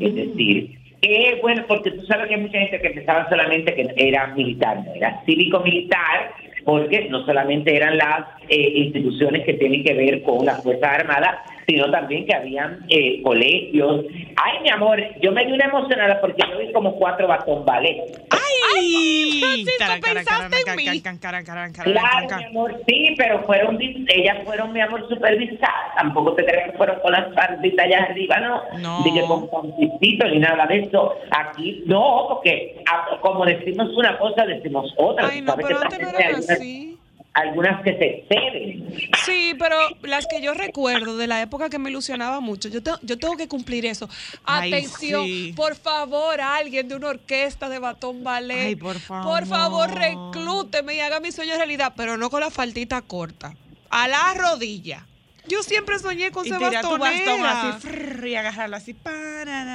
[0.00, 3.92] Es decir, que bueno, porque tú sabes que hay mucha gente que pensaba solamente que
[3.96, 6.32] era militar, no, era cívico-militar,
[6.64, 11.36] porque no solamente eran las eh, instituciones que tienen que ver con las Fuerzas Armadas,
[11.66, 14.04] sino también que habían eh, colegios.
[14.36, 18.02] Ay, mi amor, yo me di una emocionada porque yo vi como cuatro batón ballet.
[18.30, 19.40] ¡Ay!
[19.40, 21.02] Francisco, pensaste en mí.
[21.20, 25.94] caran, Claro, mi amor, sí, pero fueron, dis- ellas fueron, mi amor, supervisadas.
[25.96, 28.62] Tampoco te creas que fueron con las falditas allá arriba, no.
[28.78, 29.02] No.
[29.04, 31.14] Dije con panticito ni nada de eso.
[31.30, 35.28] Aquí, no, porque ah, como decimos una cosa, decimos otra.
[35.28, 36.98] Ay, no, pero así.
[37.34, 38.96] Algunas que se exceden.
[39.24, 42.92] Sí, pero las que yo recuerdo de la época que me ilusionaba mucho, yo, te-
[43.02, 44.08] yo tengo que cumplir eso.
[44.44, 45.52] Ay, Atención, sí.
[45.56, 48.66] por favor, alguien de una orquesta de batón ballet.
[48.68, 49.90] Ay, por Por favor, favor.
[49.94, 53.54] reclúteme y haga mi sueño realidad, pero no con la faltita corta.
[53.90, 55.04] A la rodilla.
[55.46, 57.68] Yo siempre soñé con Y ser tirar tu bastón bastonera.
[57.76, 58.96] así frrr, y agarrarlo así.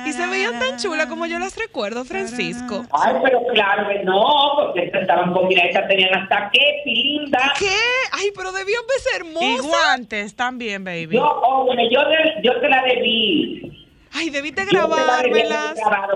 [0.08, 2.86] Y se veían tan chulas como yo las recuerdo, Francisco.
[2.91, 4.23] Ay, pero claro que no,
[4.58, 7.53] porque estas estaban combinadas, tenían hasta qué, linda.
[7.60, 7.69] ¿Qué?
[8.13, 9.65] Ay, pero debían de ser Y hermosas.
[9.67, 11.15] guantes también, baby.
[11.15, 13.88] Yo, oh, bueno, yo, te- yo te la debí.
[14.12, 15.75] Ay, debiste Yo te la debí grabármelas.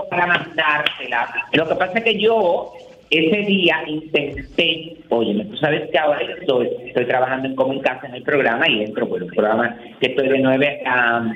[0.09, 1.47] para mandártela.
[1.51, 2.73] Lo que pasa es que yo
[3.19, 8.15] ese día intenté, oye, tú sabes que ahora estoy, estoy trabajando en Como en en
[8.15, 11.33] el programa y entro por el programa que estoy de 9 a,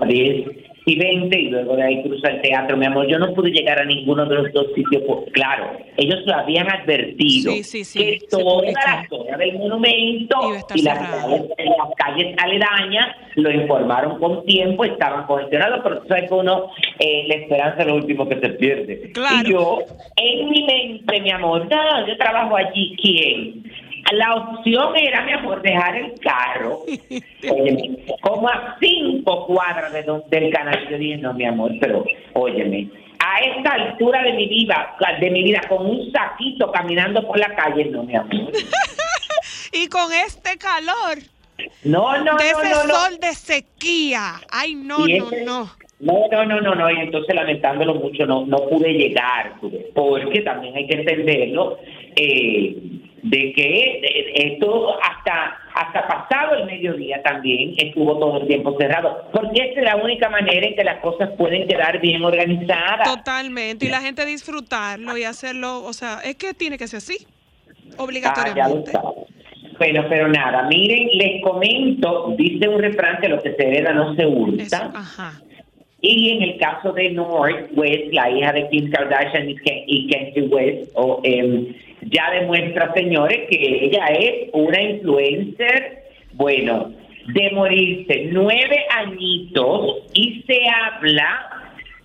[0.00, 0.46] a 10
[0.86, 3.06] y 20 y luego de ahí cruza el teatro, mi amor.
[3.08, 5.02] Yo no pude llegar a ninguno de los dos sitios.
[5.04, 10.36] por- claro, ellos lo habían advertido Sí, sí, sí, que toda la zona del monumento
[10.74, 11.22] y las cerrada.
[11.22, 16.70] calles, las calles aledañas lo informaron con tiempo, estaban congestionados, pero tú sabes que uno,
[16.98, 19.10] eh, la esperanza es lo último que se pierde.
[19.12, 19.48] Claro.
[19.48, 19.78] Y yo,
[20.16, 23.64] en mi mente, mi amor, no, yo trabajo allí, ¿quién?
[24.12, 26.82] La opción era, mi amor, dejar el carro
[27.50, 30.86] óyeme, como a cinco cuadras de don- del canal.
[30.90, 32.88] Yo dije, no, mi amor, pero óyeme,
[33.18, 37.54] a esta altura de mi vida, de mi vida, con un saquito caminando por la
[37.54, 38.52] calle, no, mi amor.
[39.72, 41.18] Y con este calor,
[41.82, 42.94] No, no, de no, ese no, no.
[42.94, 44.34] sol de sequía.
[44.52, 45.70] Ay, no, no, no.
[46.00, 49.54] No, no, no, no, no, y entonces lamentándolo mucho no, no pude llegar,
[49.94, 51.78] porque también hay que entenderlo,
[52.16, 52.76] eh,
[53.24, 59.28] de que eh, esto hasta, hasta pasado el mediodía también estuvo todo el tiempo cerrado,
[59.32, 63.08] porque esa es la única manera en que las cosas pueden quedar bien organizadas.
[63.16, 63.86] Totalmente.
[63.86, 68.02] Y la gente disfrutarlo y hacerlo, o sea, es que tiene que ser así, Ah,
[68.02, 68.92] obligatoriamente.
[68.92, 69.08] sabes.
[69.78, 74.14] Bueno, pero nada, miren, les comento, dice un refrán que lo que se hereda no
[74.14, 74.92] se Eso, hurta.
[74.94, 75.32] ajá.
[76.06, 80.10] Y en el caso de North West, la hija de Kim Kardashian y, Ken- y
[80.10, 81.66] Kanye West, o, em,
[82.10, 86.02] ya demuestra, señores, que ella es una influencer,
[86.34, 86.92] bueno,
[87.32, 91.50] de morirse nueve añitos y se habla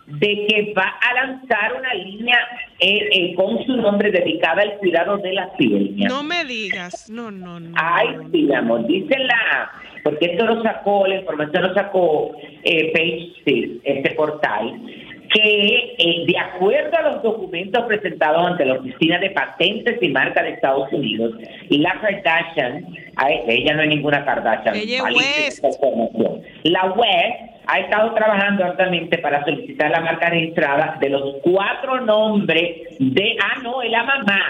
[0.08, 2.38] de que va a lanzar una línea
[2.80, 5.96] eh, eh, con su nombre dedicada al cuidado de la piel.
[5.98, 7.76] No me digas, no, no, no.
[7.76, 9.72] Ay, sí, mi amor, dice la,
[10.04, 12.32] porque esto lo sacó, la información lo sacó
[12.64, 14.74] eh, Page Six, este portal,
[15.34, 20.44] que eh, de acuerdo a los documentos presentados ante la Oficina de Patentes y Marcas
[20.44, 21.34] de Estados Unidos,
[21.70, 22.86] la Kardashian,
[23.16, 25.64] ay, ella no es ninguna Kardashian, Ella West.
[26.64, 32.98] la West ha estado trabajando altamente para solicitar la marca registrada de los cuatro nombres
[33.00, 34.42] de, ah, no, es la mamá.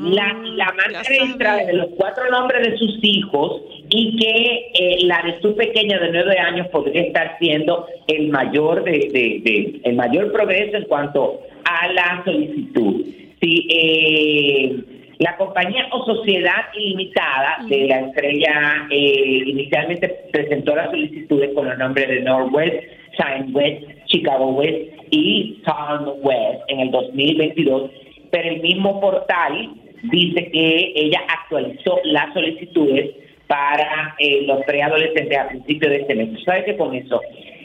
[0.00, 4.96] La, la marca Ah, registrada de los cuatro nombres de sus hijos y que eh,
[5.04, 9.80] la de su pequeña de nueve años podría estar siendo el mayor de, de- de-
[9.84, 13.04] el mayor progreso en cuanto a la solicitud.
[13.40, 14.76] Si eh,
[15.18, 21.78] la compañía o sociedad ilimitada de la estrella eh, inicialmente presentó las solicitudes con los
[21.78, 22.74] nombres de Northwest,
[23.18, 27.90] Shine West, Chicago West y Tom West en el 2022,
[28.30, 29.70] pero el mismo portal
[30.04, 33.10] dice que ella actualizó las solicitudes
[33.48, 36.32] para eh, los preadolescentes a principios de este mes.
[36.34, 37.20] ¿Tú ¿Sabes que con eso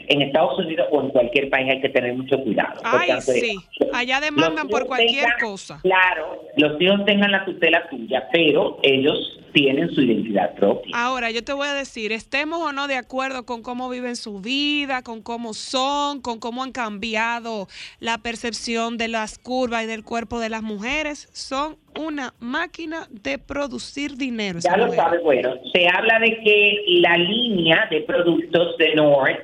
[0.08, 2.80] en Estados Unidos o en cualquier país hay que tener mucho cuidado?
[2.84, 3.56] Ay, sí.
[3.92, 5.80] Allá demandan por cualquier tengan- cosa.
[5.82, 9.16] Claro, los hijos tengan la tutela tuya, pero ellos
[9.52, 10.90] tienen su identidad propia.
[10.96, 14.40] Ahora, yo te voy a decir, estemos o no de acuerdo con cómo viven su
[14.40, 17.68] vida, con cómo son, con cómo han cambiado
[18.00, 23.38] la percepción de las curvas y del cuerpo de las mujeres, son una máquina de
[23.38, 24.58] producir dinero.
[24.58, 25.04] Ya lo mujeres.
[25.04, 29.36] sabes, bueno, se habla de que la línea de productos de Nord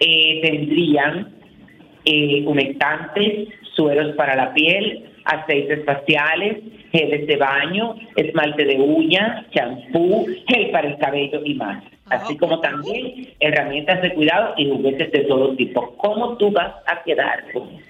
[0.00, 1.34] eh, tendrían
[2.04, 6.58] eh, humectantes, sueros para la piel, aceites faciales,
[6.92, 11.84] geles de baño, esmalte de uñas, champú, gel para el cabello y más.
[12.06, 15.94] Así como también herramientas de cuidado y juguetes de todo tipo.
[15.98, 17.89] ¿Cómo tú vas a quedar con eso?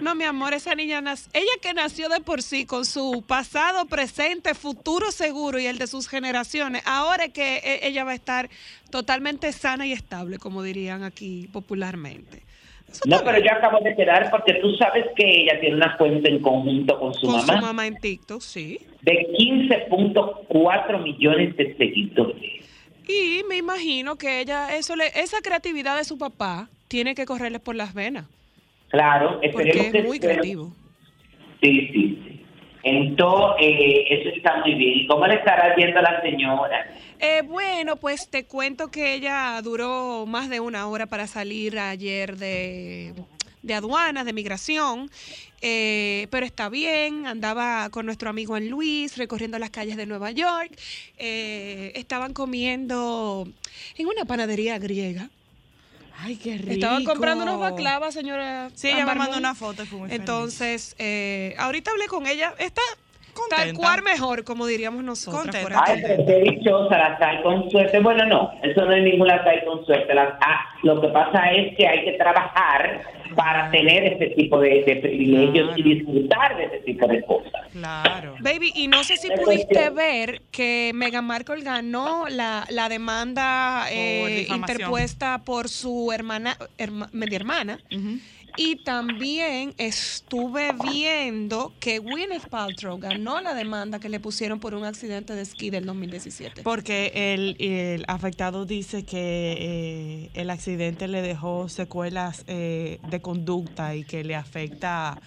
[0.00, 1.02] No, mi amor, esa niña,
[1.32, 5.86] ella que nació de por sí con su pasado, presente, futuro seguro y el de
[5.86, 8.48] sus generaciones, ahora es que e- ella va a estar
[8.90, 12.42] totalmente sana y estable, como dirían aquí popularmente.
[12.90, 16.28] Eso No, pero yo acabo de quedar porque tú sabes que ella tiene una cuenta
[16.28, 18.80] en conjunto con su con mamá su mamá en TikTok, sí.
[19.02, 22.64] de 15.4 millones de seguidores.
[23.06, 27.60] Y me imagino que ella, eso le, esa creatividad de su papá tiene que correrle
[27.60, 28.26] por las venas,
[28.90, 30.72] Claro, porque esperemos es que muy creativo.
[31.62, 32.46] Sí, sí, sí.
[32.82, 34.98] Entonces, eh, eso está muy bien.
[35.00, 36.86] ¿Y cómo le estará yendo a la señora?
[37.18, 42.36] Eh, bueno, pues te cuento que ella duró más de una hora para salir ayer
[42.36, 43.12] de,
[43.62, 45.10] de aduanas, de migración,
[45.60, 50.30] eh, pero está bien, andaba con nuestro amigo en Luis recorriendo las calles de Nueva
[50.30, 50.72] York,
[51.18, 53.46] eh, estaban comiendo
[53.98, 55.28] en una panadería griega,
[56.22, 56.72] Ay, qué rico.
[56.72, 58.70] estaban comprando unos baclavas, señora.
[58.74, 60.20] Sí, ella me mandó una foto y fue muy feliz.
[60.20, 62.82] Entonces, eh, ahorita hablé con ella, está
[63.50, 65.42] tal cual mejor, como diríamos nosotros.
[65.44, 65.84] Contenta.
[65.86, 68.00] Ay, pero qué dichosa la sal con suerte.
[68.00, 70.14] Bueno, no, eso no es ninguna sal con suerte.
[70.14, 73.02] La- ah, lo que pasa es que hay que trabajar
[73.36, 75.74] para tener ese tipo de, de privilegios Claro.
[75.76, 77.52] y disfrutar de ese tipo de cosas.
[77.72, 78.34] Claro.
[78.40, 79.94] Baby, y no sé si Es pudiste cuestión.
[79.94, 87.36] ver que Meghan Markle ganó la, la demanda eh, interpuesta por su hermana, herma- media
[87.36, 87.78] hermana.
[87.94, 88.18] Ujú.
[88.56, 94.84] Y también estuve viendo que Gwyneth Paltrow ganó la demanda que le pusieron por un
[94.84, 96.62] accidente de esquí del 2017.
[96.62, 103.94] Porque el, el afectado dice que eh, el accidente le dejó secuelas eh, de conducta
[103.94, 105.18] y que le afecta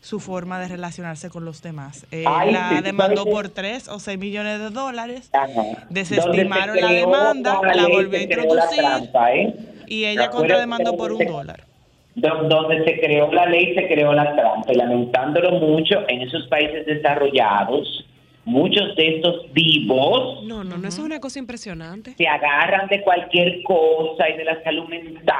[0.00, 2.06] su forma de relacionarse con los demás.
[2.10, 5.86] Ay, sí, la ¿tú demandó por 3 o 6 millones de dólares Ajá.
[5.90, 8.78] Desestimaron la demanda, la ley, volvió a la introducir.
[8.78, 9.54] trampa, ¿eh?
[9.86, 11.66] y ¿Te ella contrademandó por un se- dólar.
[12.14, 14.70] Do- Donde se creó la ley, se creó la trampa.
[14.72, 18.04] Y lamentándolo mucho, en esos países desarrollados,
[18.44, 22.14] muchos de estos vivos No, no, no, eso es una cosa impresionante.
[22.18, 25.36] se agarran de cualquier cosa y de la salud mental,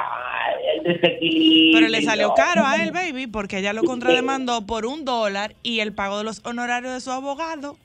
[0.77, 1.79] el desequilibrio.
[1.79, 5.79] Pero le salió caro a él, baby, porque ella lo contrademandó por un dólar y
[5.81, 7.75] el pago de los honorarios de su abogado.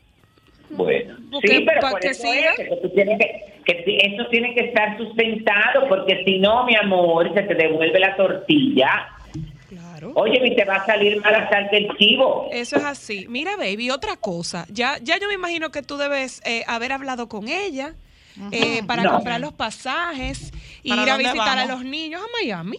[0.71, 2.51] Bueno, sí, pero por que eso siga.
[2.51, 6.64] es que tú tienes que, que si- eso tiene que estar sustentado, porque si no,
[6.64, 9.09] mi amor, se te devuelve la tortilla.
[9.69, 10.12] Claro.
[10.14, 12.49] Oye, y te va a salir mal hasta el chivo.
[12.53, 13.27] Eso es así.
[13.29, 14.66] Mira, baby, otra cosa.
[14.71, 17.95] Ya, ya yo me imagino que tú debes eh, haber hablado con ella
[18.53, 19.12] eh, para No.
[19.12, 20.53] comprar los pasajes
[20.83, 22.79] y ¿Para ir a visitar a los niños a Miami.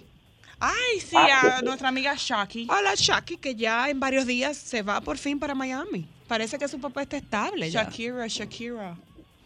[0.60, 1.66] Ay, sí, Ah, a sí.
[1.66, 2.68] nuestra amiga Shaki.
[2.70, 6.06] A la Shaki, que ya en varios días se va por fin para Miami.
[6.30, 7.84] Parece que su papá está estable ya.
[7.84, 8.96] Shakira, Shakira.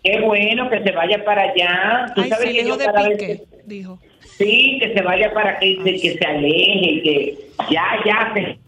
[0.03, 2.11] Qué bueno que se vaya para allá.
[2.13, 3.99] Tú Ay, sabes sí, que yo de cada vez Piqué, que- dijo.
[4.37, 7.37] Sí, que se vaya para que, que se aleje, que
[7.71, 8.59] ya, ya se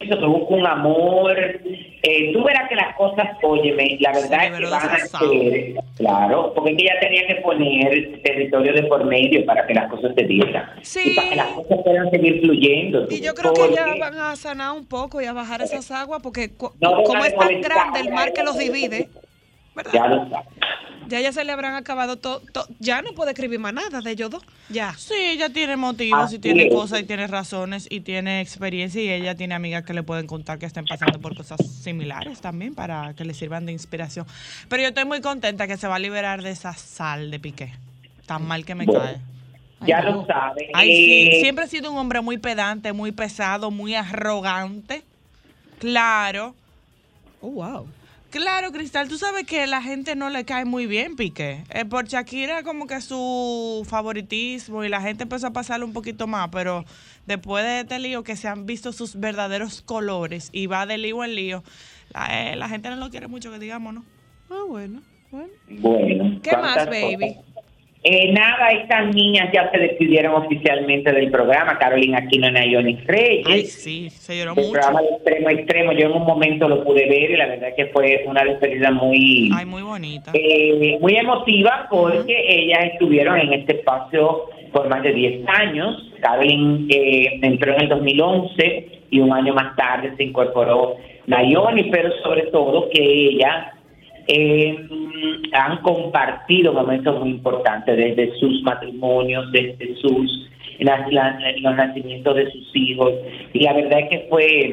[0.00, 1.36] eso, busque un amor.
[1.38, 6.52] Eh, tú verás que las cosas, óyeme, la verdad es que van a ser, claro,
[6.54, 10.12] porque es que ella tenía que poner territorio de por medio para que las cosas
[10.16, 10.70] se dieran.
[10.82, 11.12] Sí.
[11.12, 13.06] Y para que las cosas puedan seguir fluyendo.
[13.10, 16.20] Y yo creo que ya van a sanar un poco y a bajar esas aguas
[16.22, 19.08] porque No como es tan grande el mar que los divide,
[19.78, 19.92] ¿verdad?
[19.94, 20.46] Ya lo sabes.
[21.08, 22.42] Ya ya se le habrán acabado todo.
[22.80, 24.42] ya no puede escribir más nada de ellos dos.
[24.68, 24.92] Ya.
[24.98, 26.74] Sí, ella tiene motivos Así y tiene es.
[26.74, 30.58] cosas y tiene razones y tiene experiencia y ella tiene amigas que le pueden contar
[30.58, 34.26] que estén pasando por cosas similares también para que le sirvan de inspiración.
[34.68, 37.72] Pero yo estoy muy contenta que se va a liberar de esa sal de Piqué.
[38.26, 39.00] Tan mal que me Bueno.
[39.00, 39.16] cae.
[39.86, 40.26] Ya lo no.
[40.26, 40.68] sabes.
[40.74, 45.04] Ay, sí, Eh, siempre he sido un hombre muy pedante, muy pesado, muy arrogante.
[45.78, 46.54] Claro.
[47.40, 47.88] Oh, wow.
[48.30, 51.64] Claro, Cristal, tú sabes que la gente no le cae muy bien Piqué.
[51.70, 56.26] Eh, por Shakira como que su favoritismo y la gente empezó a pasarle un poquito
[56.26, 56.84] más, pero
[57.26, 61.24] después de este lío que se han visto sus verdaderos colores y va de lío
[61.24, 61.64] en lío,
[62.10, 64.04] la, eh, la gente no lo quiere mucho, que digamos, ¿no?
[64.50, 65.00] Ah, bueno.
[65.30, 65.48] Bueno.
[65.68, 66.40] Bueno.
[66.42, 67.34] ¿Qué más, ¿cuántas baby?
[67.34, 67.47] cosas?
[68.04, 71.78] Eh, nada, estas niñas ya se despidieron oficialmente del programa.
[71.78, 73.46] Carolina Aquino y Nayoni Reyes.
[73.46, 74.72] Ay, sí, se lloró El mucho.
[74.72, 77.68] programa de extremo a extremo, yo en un momento lo pude ver y la verdad
[77.76, 80.30] que fue una despedida muy, Ay, muy bonita.
[80.32, 86.12] eh, muy emotiva porque ellas estuvieron en este espacio por más de 10 años.
[86.20, 90.96] Carolyn eh, entró en el 2011 y un año más tarde se incorporó
[91.26, 93.72] Nayoni, pero sobre todo que ellas
[94.28, 94.76] eh,
[95.52, 100.48] han compartido momentos muy importantes desde sus matrimonios, desde sus
[100.80, 103.12] la- la- los nacimientos de sus hijos
[103.52, 104.72] y la verdad es que fue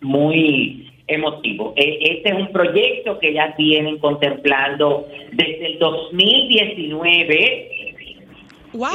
[0.00, 1.74] muy emotivo.
[1.76, 7.66] E- Este es un proyecto que ellas vienen contemplando desde el 2019
[8.72, 8.88] Wow.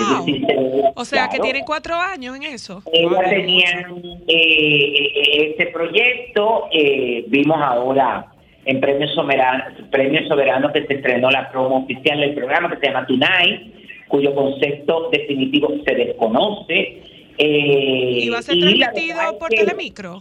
[0.95, 1.43] O sea, que claro.
[1.43, 2.81] tienen cuatro años en eso.
[2.93, 3.85] Ella tenía
[4.25, 8.25] eh, ese proyecto, eh, vimos ahora
[8.65, 12.87] en Premio Soberano, Premio Soberano que se estrenó la promo oficial del programa que se
[12.87, 13.73] llama Tonight,
[14.07, 17.01] cuyo concepto definitivo se desconoce.
[17.37, 20.19] eh, ¿Y va a ser transmitido por que- Telemicro?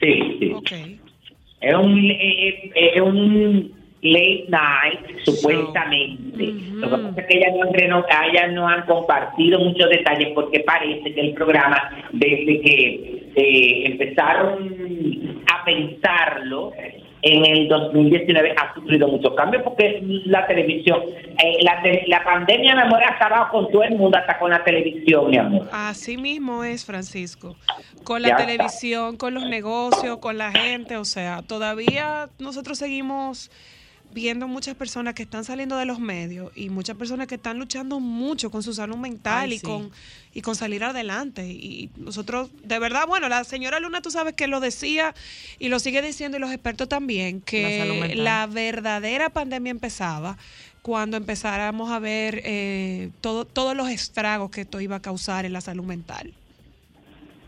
[0.00, 0.52] Sí, sí.
[0.54, 0.72] Ok.
[1.60, 3.70] Es un, eh, eh, es un
[4.02, 6.54] late night, supuestamente.
[6.72, 10.28] Lo que pasa es que ellas no, han reno- ellas no han compartido muchos detalles
[10.34, 16.72] porque parece que el programa, desde que eh, empezaron a pensarlo
[17.22, 21.02] en el 2019, ha sufrido muchos cambios porque la televisión,
[21.42, 24.50] eh, la, te- la pandemia, mi amor, ha acabado con todo el mundo, hasta con
[24.50, 25.68] la televisión, mi amor.
[25.72, 27.56] Así mismo es, Francisco.
[28.04, 28.46] Con la Ya está.
[28.46, 33.50] televisión, con los negocios, con la gente, o sea, todavía nosotros seguimos
[34.12, 38.00] viendo muchas personas que están saliendo de los medios y muchas personas que están luchando
[38.00, 39.66] mucho con su salud mental Ay, y sí.
[39.66, 39.90] con
[40.32, 44.46] y con salir adelante y nosotros de verdad bueno la señora Luna tú sabes que
[44.46, 45.14] lo decía
[45.58, 50.36] y lo sigue diciendo y los expertos también que la verdadera pandemia empezaba
[50.82, 55.52] cuando empezáramos a ver eh, todo, todos los estragos que esto iba a causar en
[55.52, 56.32] la salud mental.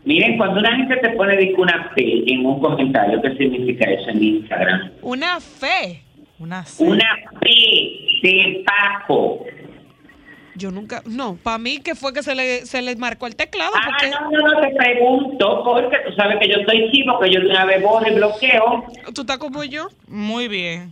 [0.05, 4.23] Miren, cuando una gente te pone una P en un comentario, ¿qué significa eso en
[4.23, 4.91] Instagram?
[5.01, 6.01] Una fe.
[6.43, 6.83] Una C.
[6.83, 7.49] Una P
[8.21, 9.45] de Paco.
[10.55, 13.71] Yo nunca, no, para mí que fue que se le, se le marcó el teclado
[13.75, 17.31] Ah, porque no, no, no, te pregunto, porque tú sabes que yo estoy chivo, que
[17.31, 18.85] yo una vez borro y bloqueo.
[19.15, 19.87] tú estás como yo.
[20.07, 20.91] Muy bien.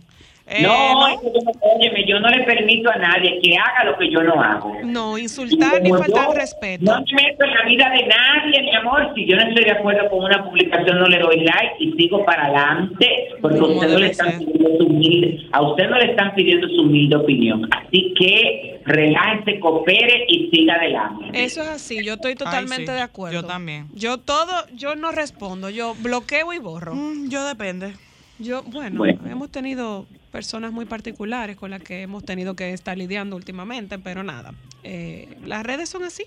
[0.54, 1.18] Eh, no, no-
[1.60, 4.76] óyeme, yo no le permito a nadie que haga lo que yo no hago.
[4.84, 6.84] No, insultar ni faltar yo respeto.
[6.84, 9.12] No me meto en la vida de nadie, mi amor.
[9.14, 12.24] Si yo no estoy de acuerdo con una publicación, no le doy like y sigo
[12.26, 13.06] para adelante.
[13.40, 16.68] Porque a usted no le están pidiendo su humilde, a usted no le están pidiendo
[16.68, 17.68] su humilde opinión.
[17.72, 21.24] Así que relájese, coopere y siga adelante.
[21.32, 23.40] Eso es así, yo estoy totalmente sí, de acuerdo.
[23.40, 23.86] yo también.
[23.94, 26.94] Yo todo, yo no respondo, yo bloqueo y borro.
[26.94, 27.94] mm, yo depende.
[28.42, 29.20] Yo, bueno, Bueno.
[29.30, 34.22] hemos tenido personas muy particulares con las que hemos tenido que estar lidiando últimamente, pero
[34.22, 36.24] nada, eh, las redes son así.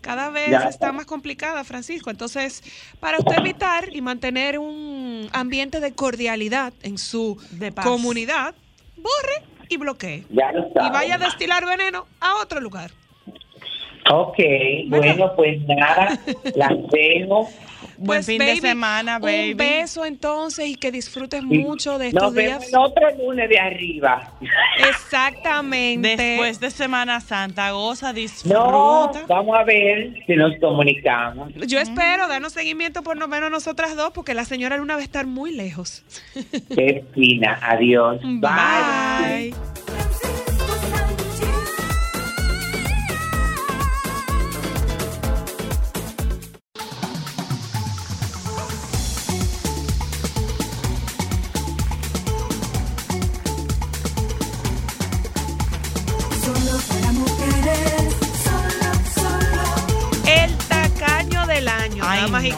[0.00, 0.68] Cada vez Ya.
[0.68, 2.10] está más complicada, Francisco.
[2.10, 2.62] Entonces,
[3.00, 7.36] para usted evitar y mantener un ambiente de cordialidad en su
[7.82, 8.54] comunidad,
[8.96, 10.24] borre y bloquee.
[10.30, 12.90] Ya lo Y vaya a destilar veneno a otro lugar.
[14.10, 14.38] Ok,
[14.88, 16.18] bueno, pues nada,
[16.54, 17.48] las dejo.
[17.98, 19.50] Buen Pues, fin de semana, baby.
[19.52, 22.50] Un beso entonces y que disfrutes mucho de estos Nos días.
[22.60, 24.32] vemos en otro lunes de arriba.
[24.88, 26.16] Exactamente.
[26.16, 29.24] Después de Semana Santa, goza, No, disfruta.
[29.28, 31.52] vamos a ver si nos comunicamos.
[31.66, 35.04] Yo espero darnos seguimiento por lo menos nosotras dos, porque la señora Luna va a
[35.04, 36.04] estar muy lejos.
[36.74, 38.20] Qué fina, adiós.
[38.22, 39.52] Bye.
[39.52, 39.77] Solo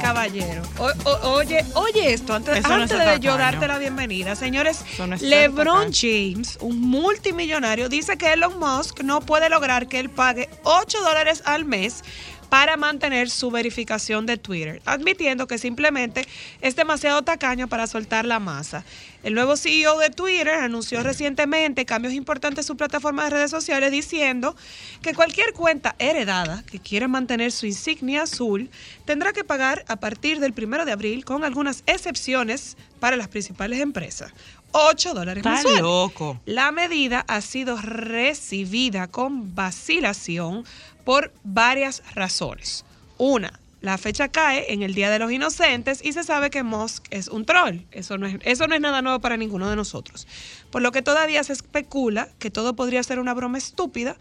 [0.02, 0.44] Ay, damas y no.
[0.44, 0.68] caballeros.
[0.78, 5.92] O- o- oye, oye esto, antes, no de yo darte la bienvenida, señores, no LeBron.
[5.92, 11.42] James, un multimillonario, dice que Elon Musk no puede lograr que él pague 8 dólares
[11.44, 12.02] al mes
[12.50, 16.26] para mantener su verificación de Twitter, admitiendo que simplemente
[16.60, 18.84] es demasiado tacaño para soltar la masa.
[19.22, 23.92] El nuevo CEO de Twitter anunció recientemente cambios importantes en su plataforma de redes sociales
[23.92, 24.56] diciendo
[25.02, 28.70] que cualquier cuenta heredada que quiera mantener su insignia azul
[29.04, 33.80] tendrá que pagar a partir del primero de abril con algunas excepciones para las principales
[33.80, 34.32] empresas.
[34.72, 35.82] 8 dólares Está mensuales.
[35.82, 36.40] loco.
[36.46, 40.64] La medida ha sido recibida con vacilación
[41.10, 42.84] por varias razones.
[43.18, 47.04] Una, la fecha cae en el Día de los Inocentes y se sabe que Musk
[47.10, 47.78] es un troll.
[47.90, 50.28] Eso no es, eso no es nada nuevo para ninguno de nosotros.
[50.70, 54.14] Por lo que todavía se especula que todo podría ser una broma estúpida.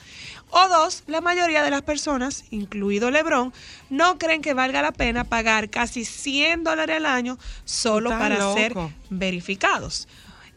[0.50, 3.54] O dos, la mayoría de las personas, incluido Lebron,
[3.92, 8.74] no creen que valga la pena pagar casi 100 dólares al año solo para ser
[9.12, 10.08] verificados.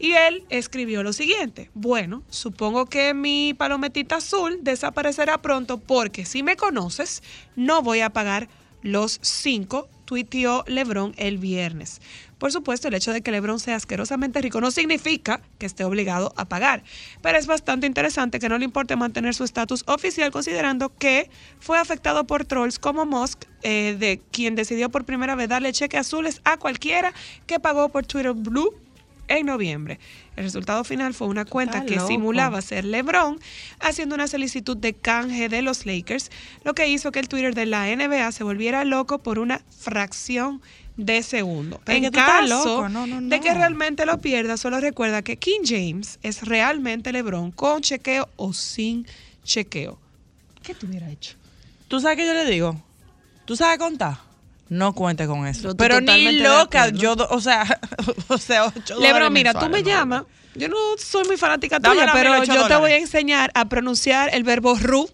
[0.03, 6.43] Y él escribió lo siguiente, bueno, supongo que mi palometita azul desaparecerá pronto porque si
[6.43, 7.23] me conoces,
[7.55, 8.49] no voy a pagar
[8.83, 12.01] los cinco, tuiteó Lebron el viernes.
[12.39, 16.35] Por supuesto, el hecho de que Lebron sea asquerosamente rico no significa que esté obligado
[16.37, 16.83] a pagar,
[17.21, 21.31] pero es bastante interesante que no le importe mantener su estatus oficial considerando que
[21.61, 26.01] fue afectado por trolls como Musk, eh, de quien decidió por primera vez darle cheques
[26.01, 27.15] azules a cualquiera
[27.47, 28.75] que pagó por Twitter Blue
[29.37, 29.99] en noviembre.
[30.37, 32.09] El resultado final fue una cuenta Está que loco.
[32.09, 33.39] simulaba ser LeBron
[33.81, 36.31] haciendo una solicitud de canje de los Lakers,
[36.65, 40.63] lo que hizo que el Twitter de la NBA se volviera loco por una fracción
[40.97, 41.81] de segundo.
[41.85, 45.61] Pero en caso loco, no, no, de que realmente lo pierda, solo recuerda que King
[45.65, 49.07] James es realmente LeBron con chequeo o sin
[49.45, 49.99] chequeo.
[50.63, 51.37] ¿Qué tú hubieras hecho?
[51.89, 52.81] ¿Tú sabes qué yo le digo?
[53.45, 54.32] ¿Tú sabes contar?
[54.73, 55.77] No cuente con eso.
[55.77, 57.79] Pero ni loca, yo, o sea,
[58.29, 60.25] o sea, Lebron, mira, tú me llamas.
[60.55, 63.67] Yo no soy muy fanática Dame tuya, pero 1.800 yo te voy a enseñar a
[63.69, 65.09] pronunciar el verbo ru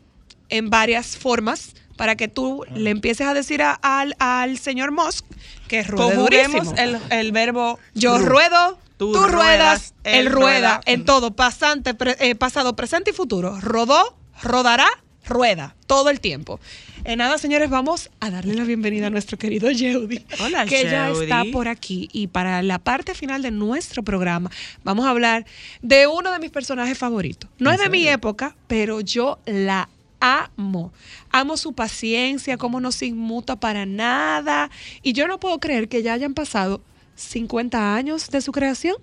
[0.48, 5.24] en varias formas para que tú le empieces a decir a- al, al señor Musk
[5.68, 6.98] que ruede Conjuguemos durísimo.
[7.10, 8.26] el, el verbo Yo ru.
[8.26, 10.80] ruedo, Tú tú, ruedas, ruedas, él él rueda, rueda.
[10.86, 13.58] en todo, pasante, pre- eh, pasado, presente y futuro.
[13.60, 14.88] Rodó, rodará,
[15.28, 16.58] rueda, todo el tiempo.
[17.04, 21.10] En nada, señores, vamos a darle la bienvenida a nuestro querido Yeudi, Hola, que ya
[21.10, 22.08] está por aquí.
[22.12, 24.50] Y para la parte final de nuestro programa,
[24.84, 25.46] vamos a hablar
[25.82, 27.48] de uno de mis personajes favoritos.
[27.58, 29.88] No es de mi época, pero yo la
[30.20, 30.92] amo.
[31.30, 34.70] Amo su paciencia, cómo no se inmuta para nada.
[35.02, 36.80] Y yo no puedo creer que ya hayan pasado
[37.16, 38.96] 50 años de su creación.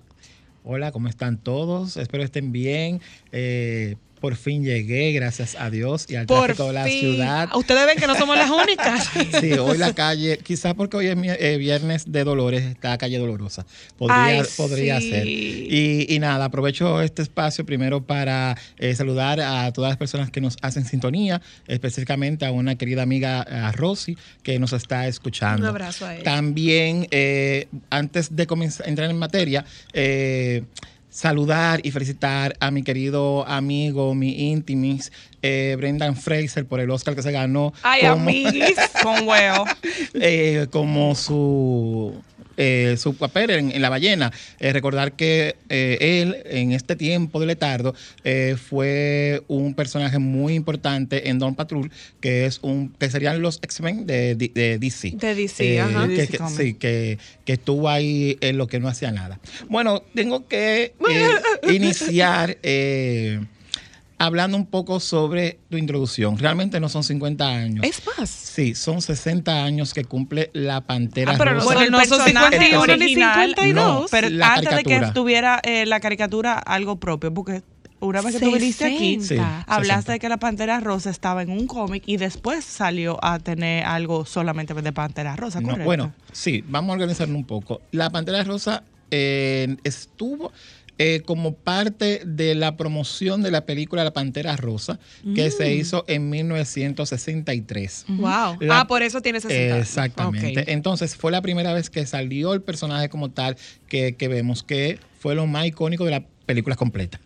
[0.64, 1.96] Hola, ¿cómo están todos?
[1.96, 3.00] Espero estén bien.
[3.30, 3.96] Eh,
[4.26, 6.98] por fin llegué, gracias a Dios y al Por tráfico de la fin.
[6.98, 7.48] ciudad.
[7.54, 9.08] Ustedes ven que no somos las únicas.
[9.40, 13.18] Sí, hoy la calle, quizás porque hoy es mi- eh, viernes de Dolores, está calle
[13.18, 13.64] dolorosa.
[13.96, 15.10] Podría, Ay, podría sí.
[15.10, 15.28] ser.
[15.28, 20.40] Y, y nada, aprovecho este espacio primero para eh, saludar a todas las personas que
[20.40, 25.62] nos hacen sintonía, específicamente a una querida amiga, a Rosy, que nos está escuchando.
[25.62, 26.24] Un abrazo a ella.
[26.24, 30.64] También, eh, antes de comenzar, entrar en materia, eh,
[31.16, 35.10] saludar y felicitar a mi querido amigo, mi íntimis,
[35.40, 37.72] eh, Brendan Fraser por el Oscar que se ganó.
[37.82, 38.76] Ay, como- amiguis.
[39.02, 39.64] Con huevo.
[40.14, 42.14] eh, como su
[42.56, 44.32] eh, su papel en, en la ballena.
[44.60, 47.94] Eh, recordar que eh, él, en este tiempo de letardo,
[48.24, 51.90] eh, fue un personaje muy importante en Don Patrol,
[52.20, 55.12] que es un que serían los X-Men de, de- de DC.
[55.16, 56.08] De DC, ajá.
[56.08, 59.38] que- DC que- sí, que, que estuvo ahí en lo que no hacía nada.
[59.68, 61.28] Bueno, tengo que eh,
[61.72, 63.40] iniciar eh,
[64.18, 66.38] hablando un poco sobre tu introducción.
[66.38, 67.84] Realmente no son 50 años.
[67.84, 68.30] Es más.
[68.30, 71.64] Sí, son 60 años que cumple la Pantera Ah, pero no Rosa.
[71.66, 73.74] son- Bueno, el no son personaje 51 ni original, 52.
[74.02, 75.12] no, pero la antes de que caricatura.
[75.12, 77.62] tuviera eh, la caricatura algo propio, porque
[78.00, 79.58] una vez que tú viniste aquí, 60.
[79.58, 79.64] Sí.
[79.66, 80.12] hablaste 60.
[80.12, 84.24] de que la Pantera Rosa estaba en un cómic y después salió a tener algo
[84.26, 85.84] solamente de Pantera Rosa, No, ¿correcto?
[85.86, 87.80] bueno, sí, vamos a organizarlo un poco.
[87.92, 90.52] La Pantera Rosa eh, estuvo
[90.98, 94.98] eh, como parte de la promoción de la película La Pantera Rosa,
[95.34, 95.78] que se Mm.
[95.80, 98.04] hizo en 1963.
[98.08, 98.56] Wow.
[98.60, 99.78] La- ah, por eso tiene 60.
[99.78, 100.72] Exactamente.
[100.72, 103.56] Entonces fue la primera vez que salió el personaje como tal
[103.88, 107.20] que, que vemos, que fue lo más icónico de la película completa.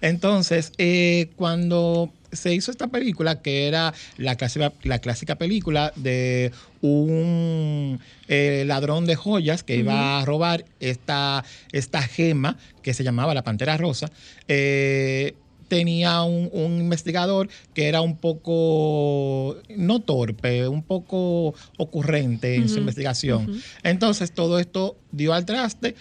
[0.00, 6.52] Entonces, eh, cuando se hizo esta película, que era la clásica, la clásica película de
[6.80, 13.34] un eh, ladrón de joyas que iba a robar esta, esta gema que se llamaba
[13.34, 14.10] la Pantera Rosa,
[14.48, 15.34] eh,
[15.68, 22.78] tenía un, un investigador que era un poco, no torpe, un poco ocurrente en su
[22.78, 23.62] investigación.
[23.82, 25.94] Entonces todo esto dio al traste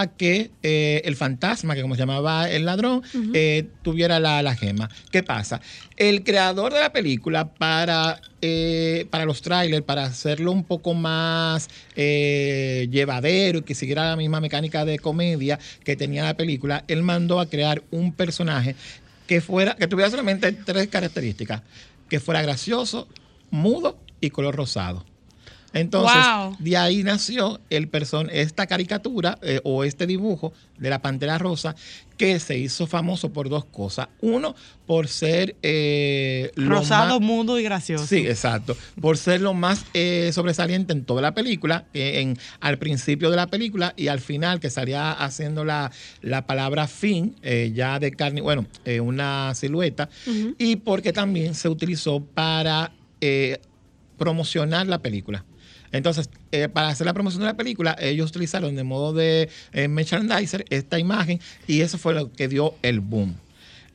[0.00, 4.56] a que eh, el fantasma, que como se llamaba el ladrón, eh, tuviera la, la
[4.56, 4.90] gema.
[5.12, 5.60] ¿Qué pasa?
[5.96, 11.68] El creador de la película, para, eh, para los trailers, para hacerlo un poco más
[11.94, 17.38] llevadero y que siguiera la misma mecánica de comedia que tenía la película, él mandó
[17.38, 18.74] a crear un personaje
[19.28, 21.62] que fuera, que tuviera solamente tres características,
[22.08, 23.06] que fuera gracioso,
[23.50, 25.04] mudo y color rosado.
[25.74, 26.56] Entonces, Wow.
[26.60, 31.74] de ahí nació el person esta caricatura eh, o este dibujo de la Pantera Rosa
[32.16, 34.06] que se hizo famoso por dos cosas.
[34.20, 34.54] Uno,
[34.86, 38.06] por ser eh, Rosado, más- mundo y gracioso.
[38.06, 38.76] Sí, exacto.
[39.00, 43.36] Por ser lo más eh, sobresaliente en toda la película, eh, en, al principio de
[43.36, 45.90] la película y al final, que estaría haciendo la,
[46.22, 50.08] la palabra fin, eh, ya de carne, bueno, eh, una silueta,
[50.56, 53.58] y porque también se utilizó para eh,
[54.18, 55.44] promocionar la película.
[55.94, 59.88] Entonces, eh, para hacer la promoción de la película, ellos utilizaron de modo de eh,
[59.88, 63.36] merchandiser esta imagen y eso fue lo que dio el boom.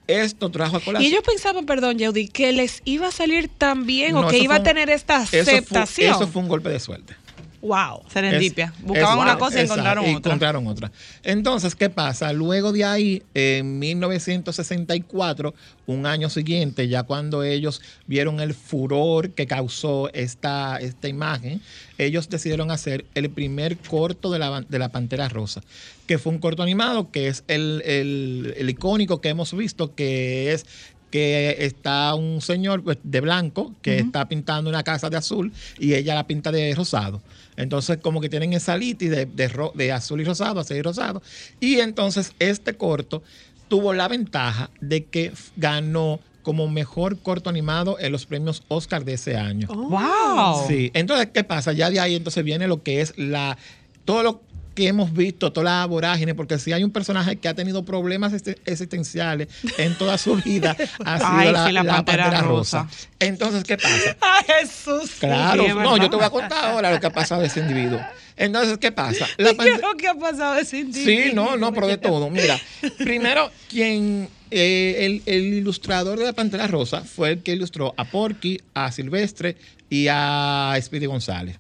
[0.08, 1.12] Esto trajo a Y colación.
[1.12, 4.56] ellos pensaban, perdón, Yeudi, que les iba a salir tan bien No, o que iba
[4.56, 6.12] a tener esta Eso fue- aceptación.
[6.16, 7.14] Eso fue un golpe de suerte.
[7.62, 8.04] Wow.
[8.12, 8.74] Serendipia.
[8.78, 10.32] Es- Buscaban es- una cosa y encontraron y otra.
[10.32, 10.92] encontraron otra.
[11.24, 12.32] Entonces, ¿qué pasa?
[12.34, 15.54] Luego de ahí, en 1964,
[15.88, 21.62] un año siguiente, ya cuando ellos vieron el furor que causó esta, esta imagen,
[21.98, 25.62] ellos decidieron hacer el primer corto de la, de la Pantera Rosa,
[26.08, 30.54] que fue un corto animado, que es el, el- el icónico que hemos visto, que
[30.54, 30.66] es
[31.12, 35.96] que está un señor pues, de blanco que está pintando una casa de azul y
[35.96, 37.20] ella la pinta de rosado.
[37.60, 40.82] Entonces, como que tienen esa litis de, de ro- de azul y rosado, azul y
[40.82, 41.22] rosado.
[41.60, 43.22] Y entonces, este corto
[43.68, 49.14] tuvo la ventaja de que ganó como mejor corto animado en los premios Oscar de
[49.14, 49.68] ese año.
[49.70, 50.68] ¡Wow!
[50.68, 51.74] Sí, entonces, ¿qué pasa?
[51.74, 53.58] Ya de ahí entonces viene lo que es la
[54.06, 54.48] todo lo
[54.80, 58.32] que hemos visto, toda la vorágine, porque si hay un personaje que ha tenido problemas
[58.66, 60.74] existenciales en toda su vida,
[61.06, 62.84] ha sido Ay, la, la la Pantera Pantera, Rosa.
[62.84, 62.98] Rosa.
[63.20, 64.16] Entonces, ¿qué pasa?
[64.22, 65.12] ¡Ay, Jesús!
[65.20, 67.60] Claro, sí, no, yo te voy a contar ahora lo que ha pasado de ese
[67.60, 68.00] individuo.
[68.38, 69.28] Entonces, ¿qué pasa?
[69.38, 71.04] La ¿Qué Pante- es lo que ha pasado de Cindy?
[71.04, 72.30] Sí, no, no, pero de todo.
[72.30, 72.58] Mira,
[73.00, 78.06] primero, quien eh, el, el ilustrador de la Pantera Rosa fue el que ilustró a
[78.06, 79.58] Porky, a Silvestre
[79.90, 81.58] y a Speedy González.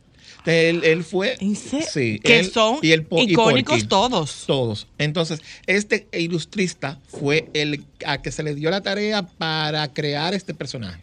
[0.49, 1.37] Él, él fue.
[1.37, 2.19] Sí.
[2.19, 4.43] Que él son y el y icónicos todos.
[4.47, 4.87] Todos.
[4.97, 10.53] Entonces, este ilustrista fue el a que se le dio la tarea para crear este
[10.53, 10.99] personaje.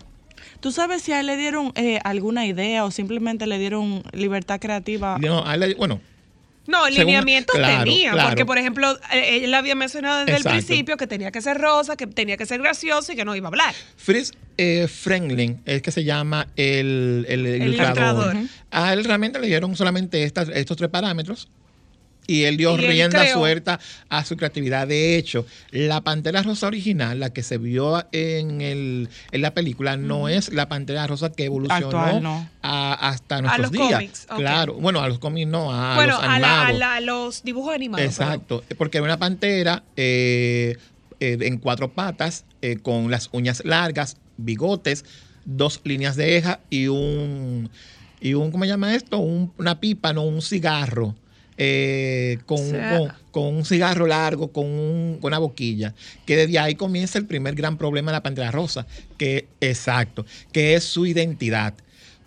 [0.60, 4.58] ¿Tú sabes si a él le dieron eh, alguna idea o simplemente le dieron libertad
[4.58, 5.18] creativa?
[5.20, 6.00] No, a él le- bueno,
[6.66, 8.28] No, lineamientos claro, tenía, claro.
[8.28, 10.58] porque por ejemplo, eh, él había mencionado desde Exacto.
[10.58, 13.34] el principio que tenía que ser rosa, que tenía que ser gracioso y que no
[13.36, 13.74] iba a hablar.
[13.96, 14.88] Fritz eh,
[15.64, 18.34] es que se llama el, el ilustrador.
[18.34, 18.36] ilustrador.
[18.70, 21.48] A él realmente le dieron solamente estas, estos tres parámetros
[22.26, 24.86] y él dio Y rienda suelta a su creatividad.
[24.88, 29.96] De hecho, la Pantera Rosa original, la que se vio en, el, en la película,
[29.96, 32.48] no es la Pantera Rosa que evolucionó Actual, no.
[32.62, 33.92] a- hasta nuestros los días.
[33.92, 34.26] cómics.
[34.36, 36.68] Claro, bueno, a los cómics no, a bueno, los a, animados.
[36.68, 38.04] a la- a los dibujos animados.
[38.06, 40.76] Exacto, porque era una pantera eh,
[41.20, 45.04] eh, en cuatro patas, eh, con las uñas largas, bigotes,
[45.44, 47.70] dos líneas de eja y un,
[48.20, 49.18] y un ¿cómo se llama esto?
[49.18, 51.14] Un- una pipa, no, un cigarro.
[51.58, 55.94] Eh, con, O sea- con, con un cigarro largo, con, un- con una boquilla,
[56.24, 58.86] que desde ahí comienza el primer gran problema de la Pantera Rosa,
[59.18, 61.74] que exacto, que es su identidad.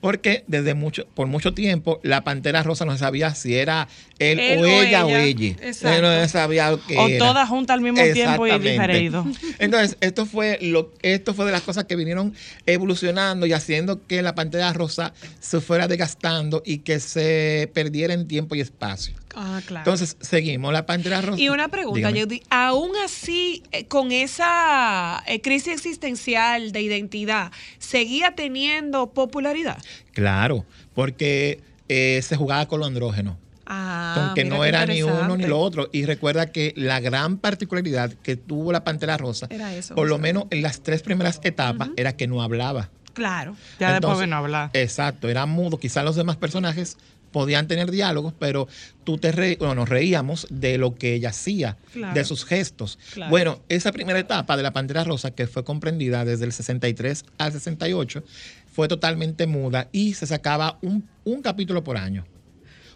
[0.01, 3.87] Porque desde mucho, por mucho tiempo la Pantera Rosa no se sabía si era
[4.17, 5.55] él, Él o o ella o ella.
[5.61, 5.89] Exacto.
[5.89, 7.19] Él no sabía que O era.
[7.19, 9.25] todas juntas al mismo tiempo y diferido.
[9.59, 12.33] Entonces, esto fue lo, esto fue de las cosas que vinieron
[12.65, 18.27] evolucionando y haciendo que la Pantera Rosa se fuera desgastando y que se perdiera en
[18.27, 19.13] tiempo y espacio.
[19.35, 19.81] Ah, claro.
[19.81, 20.73] Entonces, seguimos.
[20.73, 21.39] La Pantera Rosa.
[21.39, 22.09] Y una pregunta.
[22.09, 29.77] Judy, aún así, eh, con esa eh, crisis existencial de identidad, ¿seguía teniendo popularidad?
[30.13, 33.37] Claro, porque eh, se jugaba con lo andrógeno.
[33.71, 35.89] Ah, con que no era ni uno ni lo otro.
[35.91, 40.17] Y recuerda que la gran particularidad que tuvo la Pantera Rosa, Era eso, por lo
[40.17, 42.89] menos en las tres primeras etapas, era que no hablaba.
[43.13, 43.55] Claro.
[43.79, 44.69] Ya después Entonces, vino a hablar.
[44.73, 45.77] Exacto, era mudo.
[45.77, 46.97] Quizás los demás personajes
[47.31, 48.67] podían tener diálogos, pero
[49.03, 52.13] tú te re, bueno, nos reíamos de lo que ella hacía, Claro.
[52.13, 52.99] de sus gestos.
[53.13, 53.29] Claro.
[53.29, 57.51] Bueno, esa primera etapa de la Pantera Rosa, que fue comprendida desde el 63 al
[57.51, 58.23] 68,
[58.71, 62.25] fue totalmente muda y se sacaba un, un capítulo por año.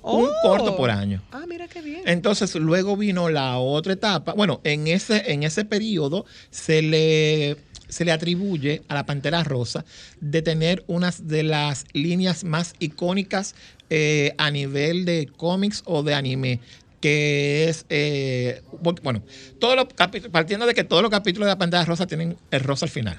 [0.05, 0.33] Un Oh.
[0.41, 1.23] corto por año.
[1.31, 2.01] Ah, mira qué bien.
[2.05, 4.33] Entonces luego vino la otra etapa.
[4.33, 7.55] Bueno, en ese, en ese periodo se le,
[7.87, 9.85] se le atribuye a la Pantera Rosa
[10.19, 13.55] de tener unas de las líneas más icónicas
[13.95, 16.59] eh, a nivel de cómics o de anime
[16.99, 18.61] que es, eh,
[19.03, 19.21] bueno,
[19.59, 22.61] todos los capítulos, partiendo de que todos los capítulos de la Pantera Rosa tienen el
[22.61, 23.17] rosa al final.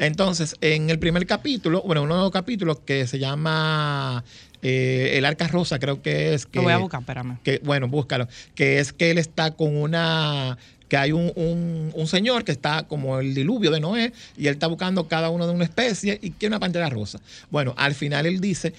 [0.00, 4.24] Entonces, en el primer capítulo, bueno, uno de los capítulos que se llama
[4.62, 6.58] eh, El Arca Rosa, creo que es que...
[6.58, 7.38] Lo voy a buscar, espérame.
[7.42, 10.58] que, bueno, búscalo, que es que él está con una,
[10.88, 14.54] que hay un, un- un señor que está como el diluvio de Noé y él
[14.54, 17.20] está buscando cada uno de una especie y quiere una pantera rosa.
[17.50, 18.72] Bueno, al final él dice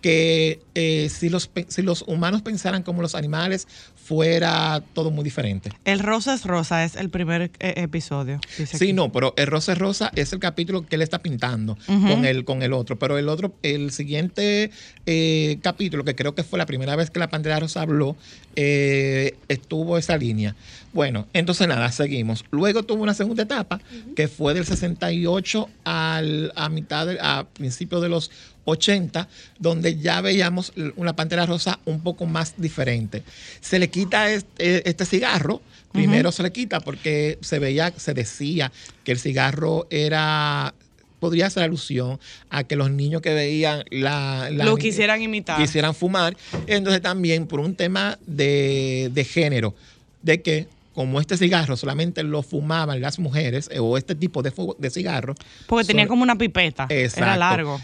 [0.00, 5.70] que eh, si, los, si los humanos pensaran como los animales, fuera todo muy diferente.
[5.84, 8.40] El Rosa es Rosa es el primer eh, episodio.
[8.56, 8.92] dice Sí, aquí.
[8.94, 12.44] no, pero el rosa es rosa es el capítulo que él está pintando con, el,
[12.44, 12.98] con el otro.
[12.98, 14.70] Pero el otro, el siguiente
[15.04, 18.16] eh, capítulo, que creo que fue la primera vez que la Pantera Rosa habló,
[18.56, 20.54] eh, estuvo esa línea.
[20.94, 22.44] Bueno, entonces nada, seguimos.
[22.50, 23.78] Luego tuvo una segunda etapa
[24.16, 28.30] que fue del 68 al, a mitad, de- a principios de los
[28.70, 33.22] 80, donde ya veíamos una Pantera Rosa un poco más diferente.
[33.60, 35.60] Se le quita este, este cigarro,
[35.92, 38.70] primero se le quita porque se veía, se decía
[39.04, 40.74] que el cigarro era
[41.18, 45.60] podría hacer alusión a que los niños que veían la, la- Lo quisieran imitar.
[45.60, 46.36] quisieran fumar.
[46.68, 49.74] Entonces también por un tema de, de género,
[50.22, 54.52] de que como este cigarro solamente lo fumaban las mujeres, eh, o este tipo de,
[54.78, 55.34] de cigarro,
[55.66, 56.86] Porque tenía como una pipeta.
[56.88, 57.80] Era largo.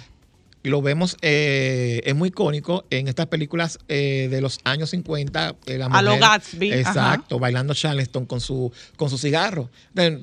[0.64, 5.54] Lo vemos, eh, es muy icónico en estas películas eh, de los años 50.
[5.66, 9.70] eh, la A lo Gatsby, Exacto, bailando Charleston con su, con su cigarro.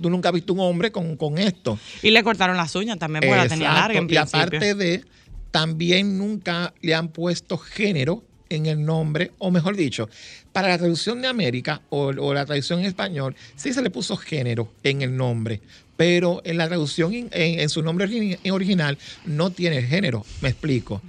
[0.02, 1.80] Tú nunca has visto un hombre con, con esto.
[2.02, 4.40] Y le cortaron las uñas también, porque la tenía larga en Y principio.
[4.42, 5.06] aparte de,
[5.52, 10.10] también nunca le han puesto género en el nombre, o mejor dicho,
[10.52, 14.18] para la traducción de América o, o la traducción en español, sí se le puso
[14.18, 15.62] género en el nombre,
[16.02, 18.08] pero en la traducción en, en- en su nombre
[18.50, 21.00] original no tiene género, me explico.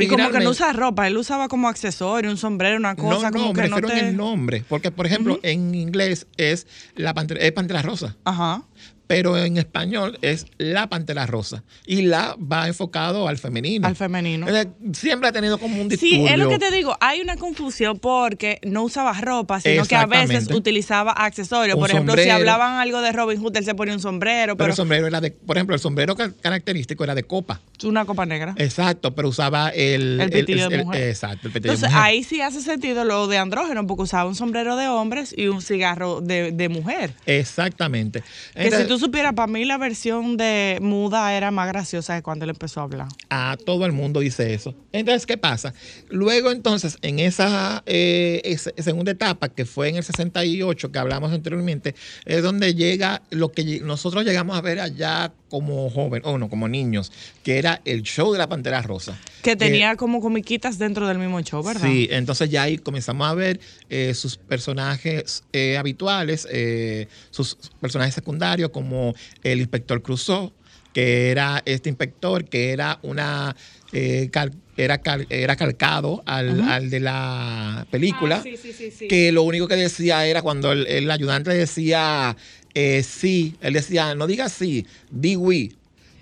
[0.00, 3.32] Y como que no usa ropa, él usaba como accesorio, un sombrero, una cosa, no,
[3.32, 3.98] como no, me que no refiero te...
[4.00, 8.16] en el nombre, porque por ejemplo en inglés es la pantera, es pantera rosa.
[8.24, 8.62] Ajá.
[9.06, 13.86] Pero en español es la pantera rosa y la va enfocado al femenino.
[13.86, 14.48] Al femenino.
[14.48, 16.28] Eh, Siempre ha tenido como un Sí, disturbio.
[16.28, 20.06] es lo que te digo, hay una confusión porque no usaba ropa, sino que a
[20.06, 21.74] veces utilizaba accesorios.
[21.76, 24.66] Un Por ejemplo, si hablaban algo de Robin Hood, él se ponía un sombrero, Pero
[24.66, 27.60] pero, el sombrero era de, por ejemplo, el sombrero ca- característico era de copa.
[27.84, 28.54] una copa negra.
[28.58, 30.20] Exacto, pero usaba el...
[30.20, 31.08] El pitillo de mujer.
[31.08, 32.02] Exacto, el pitillo Entonces de mujer.
[32.10, 35.62] ahí sí hace sentido lo de andrógeno, porque usaba un sombrero de hombres y un
[35.62, 37.12] cigarro de, de mujer.
[37.26, 38.22] Exactamente.
[38.54, 42.22] Que Entonces, si tú supieras, para mí la versión de muda era más graciosa que
[42.22, 43.08] cuando él empezó a hablar.
[43.30, 44.74] A todo el mundo dice eso.
[44.92, 45.74] Entonces, ¿qué pasa?
[46.08, 51.94] Luego, entonces, en esa, eh, segunda etapa, que fue en el 68, que hablamos anteriormente,
[52.24, 56.68] es donde llega lo que nosotros llegamos a ver allá como joven, o no, como
[56.68, 59.18] niños, que era el show de la Pantera Rosa.
[59.46, 61.88] Que tenía como comiquitas dentro del mismo show, ¿verdad?
[61.88, 68.14] Sí, entonces ya ahí comenzamos a ver eh, sus personajes eh, habituales, eh, sus personajes
[68.14, 70.52] secundarios, como el inspector Crusoe,
[70.92, 73.54] que era este inspector que era una
[73.92, 78.90] eh, cal- era, cal- era calcado al, al de la película, Ah, sí, sí, sí,
[78.90, 79.06] sí.
[79.06, 82.36] que lo único que decía era cuando el, el ayudante le decía
[82.74, 85.76] eh, sí, él decía, no diga sí, di oui,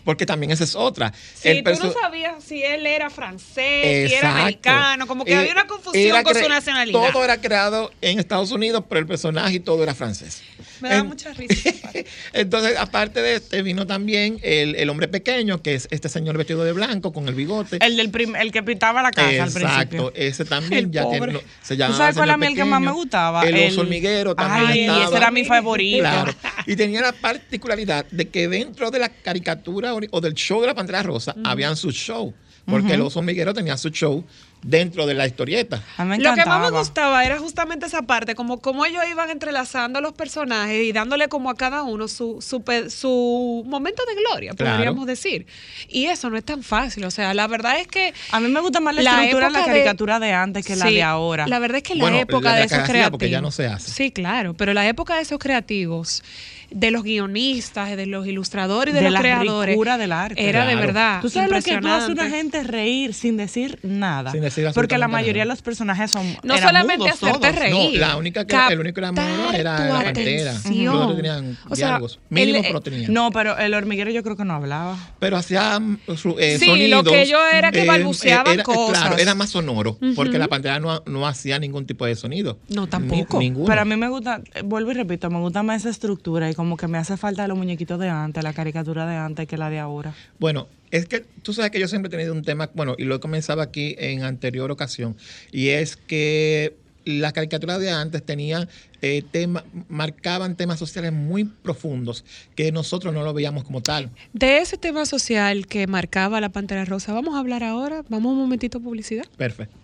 [0.04, 1.12] porque también esa es otra.
[1.34, 5.36] Sí, El tú no sabías si él era francés, si era americano, como que Eh,
[5.36, 7.10] había una confusión con su nacionalidad.
[7.12, 10.42] Todo era creado en Estados Unidos, pero el personaje y todo era francés.
[10.84, 11.70] Me da En- mucha risa.
[12.34, 16.62] Entonces, aparte de este, vino también el, el hombre pequeño, que es este señor vestido
[16.62, 17.78] de blanco con el bigote.
[17.80, 20.12] El, del prim- el que pintaba la casa al Exacto, principio.
[20.14, 21.18] ese también El ya pobre.
[21.20, 21.96] tiene, se ¿Tú llama.
[21.96, 23.42] sabes cuál a mí el que más me gustaba?
[23.44, 25.04] El, El- oso hormiguero también Ay, estaba.
[25.06, 26.00] ese era mi favorito.
[26.00, 26.32] Claro.
[26.66, 30.74] Y tenía la particularidad de que dentro de la caricatura o del show de la
[30.74, 32.34] Pantera Rosa habían su show.
[32.66, 34.24] Porque el oso hormiguero tenía su show
[34.64, 35.82] dentro de la historieta.
[35.98, 40.02] Lo que más me gustaba era justamente esa parte, como cómo ellos iban entrelazando a
[40.02, 44.76] los personajes y dándole como a cada uno su, su, su momento de gloria, Claro.
[44.76, 45.46] podríamos decir.
[45.88, 47.04] Y eso no es tan fácil.
[47.04, 48.14] O sea, la verdad es que.
[48.32, 50.76] A mí me gusta más la, La estructura de la de- caricatura de, antes que
[50.76, 51.46] la de ahora.
[51.46, 53.10] La verdad es que la Bueno, época la de esos creativos.
[53.10, 53.90] porque ya no se hace.
[53.90, 54.54] Sí, claro.
[54.54, 56.22] Pero la época de esos creativos,
[56.70, 59.72] de los guionistas, de los ilustradores y de, de los la creadores.
[59.74, 60.48] ricura del arte.
[60.48, 61.20] Era de verdad.
[61.20, 64.32] Tú sabes lo que tú haces una gente reír sin decir nada.
[64.32, 66.26] Sin decir Porque la mayoría de los personajes son.
[66.42, 67.56] No solamente mudos hacerte todos.
[67.56, 68.00] reír.
[68.00, 70.50] No, la única que- el único que era mudo era la pantera.
[70.52, 70.84] atención.
[70.94, 72.20] Los otros tenían O sea, diálogos.
[72.30, 73.12] Mínimo, el- pero tenían.
[73.12, 74.96] No, pero el hormiguero yo creo que no hablaba.
[75.18, 75.98] pero hacía mm,
[76.38, 77.04] eh, Sí, sonidos.
[77.04, 79.00] lo que ellos era que balbuceaban era- cosas.
[79.02, 82.58] Claro, era más sonoro, porque la pantera no, no hacía ningún tipo de sonido.
[82.68, 83.38] No, tampoco.
[83.38, 83.66] Ni- ninguno.
[83.66, 86.54] Pero a mí me gusta, eh, vuelvo y repito, me gusta más esa estructura y
[86.54, 89.70] como que me hace falta los muñequitos de antes, la caricatura de antes que la
[89.70, 90.14] de ahora.
[90.38, 93.16] Bueno, es que tú sabes que yo siempre he tenido un tema, bueno, y lo
[93.16, 95.16] he comenzado aquí en anterior ocasión,
[95.52, 98.66] y es que las caricaturas de antes tenían
[99.02, 102.24] eh, tema- marcaban temas sociales muy profundos
[102.54, 104.08] que nosotros no lo veíamos como tal.
[104.32, 108.02] De ese tema social que marcaba la Pantera Rosa, vamos a hablar ahora.
[108.08, 109.24] Vamos un momentito a publicidad.
[109.36, 109.76] Perfecto.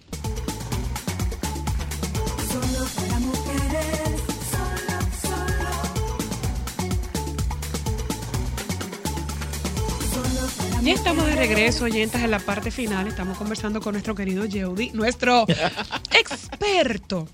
[10.91, 13.07] Ya estamos de regreso, oyentas, en la parte final.
[13.07, 15.47] Estamos conversando con nuestro querido Yeudi, nuestro
[16.19, 17.29] experto,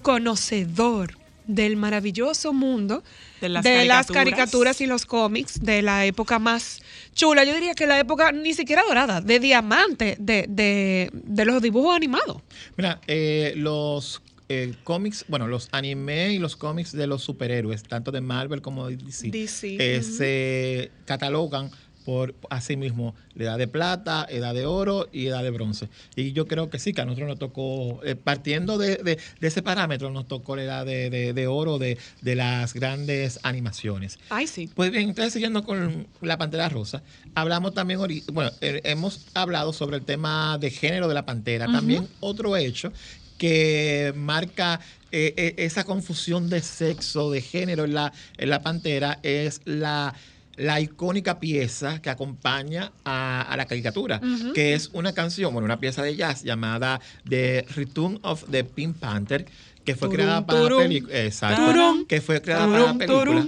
[0.00, 3.04] conocedor del maravilloso mundo
[3.42, 4.06] De las caricaturas.
[4.06, 4.80] caricaturas.
[4.80, 6.80] y los cómics de la época más
[7.14, 7.44] chula.
[7.44, 11.94] Yo diría que la época ni siquiera dorada, de diamante, de, de, de los dibujos
[11.94, 12.40] animados.
[12.78, 18.10] Mira, eh, los eh, cómics, bueno, los anime y los cómics de los superhéroes, tanto
[18.10, 21.70] de Marvel como de DC, DC, eh, se catalogan
[22.04, 25.88] por asimismo la edad de plata, edad de oro y edad de bronce.
[26.16, 29.48] Y yo creo que sí, que a nosotros nos tocó, eh, partiendo de, de- de
[29.48, 34.18] ese parámetro, nos tocó la edad de, oro de, las grandes animaciones.
[34.30, 34.68] Ay, sí.
[34.74, 37.02] Pues bien, entonces siguiendo con la Pantera Rosa,
[37.34, 37.98] hablamos también,
[38.32, 41.66] bueno, eh, hemos hablado sobre el tema de género de la Pantera.
[41.66, 42.92] También otro hecho
[43.38, 44.80] que marca
[45.10, 50.14] eh, eh, esa confusión de sexo, de género en la, en la Pantera es la,
[50.62, 54.20] la icónica pieza que acompaña a, a la caricatura,
[54.54, 58.96] que es una canción, bueno, una pieza de jazz llamada The Return of the Pink
[58.98, 59.46] Panther,
[59.84, 61.18] que fue Turum, creada para turum, la película.
[61.18, 61.66] Exacto.
[61.66, 63.46] turum, que fue creada para la película.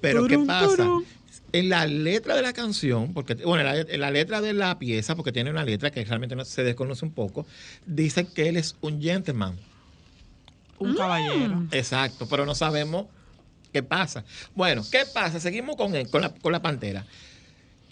[0.00, 0.76] Pero ¿qué pasa?
[0.76, 1.04] turum.
[1.54, 4.78] En la letra de la canción, porque bueno, en la, en la letra de la
[4.78, 7.44] pieza, porque tiene una letra que realmente no- se desconoce un poco,
[7.84, 9.54] dice que él es un gentleman.
[10.78, 11.64] Un caballero.
[11.72, 13.06] Exacto, pero no sabemos
[13.72, 14.24] qué pasa.
[14.54, 15.40] Bueno, ¿qué pasa?
[15.40, 17.04] Seguimos con, él, con, la, con la pantera.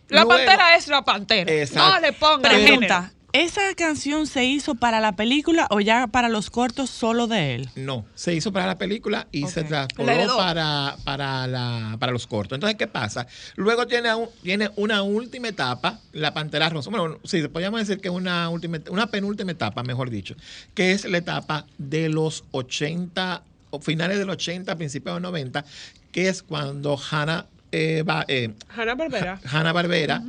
[0.09, 1.53] La Luego- pantera es la pantera.
[1.53, 1.95] Exacto.
[1.95, 3.13] No le pongan Pregunta.
[3.33, 7.71] ¿esa canción se hizo para la película o ya para los cortos solo de él?
[7.77, 10.37] No, se hizo para la película y se heredó.
[10.37, 12.57] para, para, la, para los cortos.
[12.57, 13.29] Entonces, ¿qué pasa?
[13.55, 16.91] Luego tiene, un- tiene una última etapa, la Pantera Rosa.
[16.91, 20.35] Bueno, sí, podríamos decir que es una, última, una penúltima etapa, mejor dicho,
[20.75, 23.50] que es la etapa de los 80, o
[23.81, 25.65] finales del 80, principios de los 90,
[26.13, 29.41] que es cuando Hannah eh, va, eh, Hanna Barbera.
[29.45, 30.23] Hanna Barbera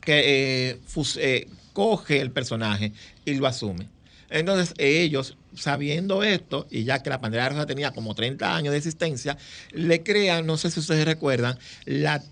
[0.00, 2.92] que eh, fus- eh, coge el personaje
[3.24, 3.88] y lo asume.
[4.30, 8.78] Entonces ellos, sabiendo esto, y ya que la Pantera Rosa tenía como 30 años de
[8.78, 9.36] existencia,
[9.72, 12.22] le crean, no sé si ustedes recuerdan, la,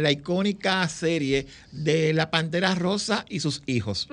[0.00, 4.06] la icónica serie de la Pantera Rosa y sus hijos,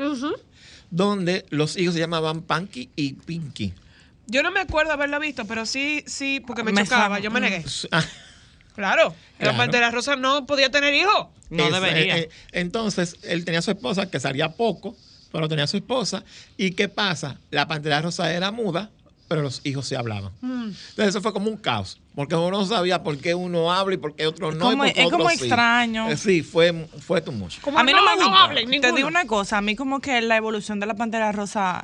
[0.89, 3.74] donde los hijos se llamaban Punky y Pinky.
[4.28, 7.39] Yo no me acuerdo haberla visto, pero sí, sí, porque me, Me chocaba, yo me
[7.41, 7.63] negué.
[7.91, 8.03] Ah,
[8.74, 9.51] Claro, Claro.
[9.51, 11.28] la pantera rosa no podía tener hijos.
[11.49, 12.17] No Es- debería.
[12.17, 14.95] eh, eh, entonces, él tenía a su esposa, que salía poco,
[15.34, 16.24] pero tenía a su esposa.
[16.55, 17.38] ¿Y qué pasa?
[17.49, 18.89] La pantera rosa era muda,
[19.28, 20.32] pero los hijos se hablaban.
[20.39, 20.63] Mm.
[20.69, 23.97] Entonces, eso fue como un caos, porque uno no sabía por qué uno habla y
[23.97, 24.67] por qué otro no.
[24.67, 25.43] y como- por qué es como otro sí.
[25.45, 26.09] extraño.
[26.09, 27.59] Eh, Sí, fue, fue too much.
[27.59, 28.43] Como a mí no, me gusta.
[28.45, 31.84] hablen Te digo una cosa, a mí como que la evolución de la Pantera Rosa,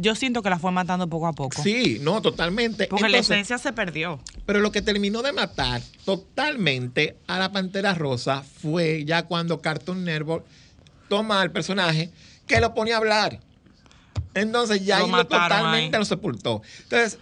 [0.00, 1.62] yo siento que la fue matando poco a poco.
[1.62, 2.86] Sí, no, totalmente.
[2.86, 4.20] Porque la esencia se perdió.
[4.46, 10.04] Pero lo que terminó de matar totalmente a la Pantera Rosa fue ya cuando Cartoon
[10.04, 10.44] Network
[11.08, 12.10] toma al personaje
[12.46, 13.40] que lo pone a hablar.
[14.34, 16.00] Entonces ya Lo ahí lo totalmente ahí.
[16.00, 16.62] lo sepultó.
[16.82, 17.18] Entonces,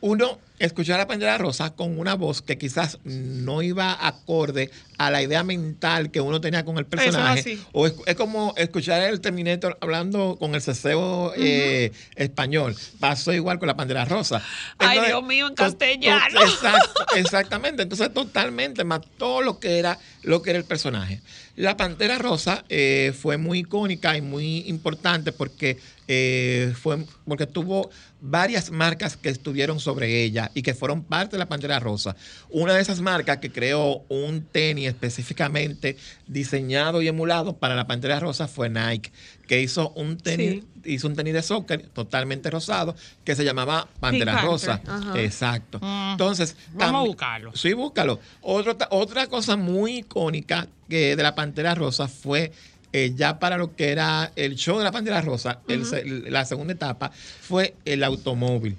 [0.00, 5.10] uno escuchó a la Pantera Rosa con una voz que quizás no iba acorde a
[5.10, 7.58] la idea mental que uno tenía con el personaje.
[7.72, 12.74] O es, es como escuchar el Terminator hablando con el ceseo eh, español.
[12.98, 14.42] Pasó igual con la Pantera Rosa.
[14.78, 16.40] Ay, Dios mío, en castellano.
[16.40, 17.82] exacto, exactamente.
[17.82, 21.20] Entonces, totalmente mató lo que era, lo que era el personaje.
[21.56, 25.78] La Pantera Rosa eh, fue muy icónica y muy importante porque,
[26.08, 27.90] eh, fue, porque tuvo
[28.20, 32.16] varias marcas que estuvieron sobre ella y que fueron parte de la Pantera Rosa.
[32.48, 35.96] Una de esas marcas que creó un tenis específicamente
[36.26, 39.12] diseñado y emulado para la Pantera Rosa fue Nike,
[39.46, 42.94] que hizo un tenis, hizo un tenis de soccer totalmente rosado
[43.24, 44.80] que se llamaba Pantera Rosa.
[44.86, 45.20] ajá.
[45.20, 45.78] Exacto.
[45.80, 46.12] Mm.
[46.12, 47.56] Entonces, Vamos a buscarlo.
[47.56, 48.20] Sí, búscalo.
[48.42, 52.52] Otro otra cosa muy icónica que de la Pantera Rosa fue
[52.96, 56.72] eh, ya para lo que era el show de la Pantera Rosa, el la segunda
[56.72, 58.76] etapa, fue el automóvil.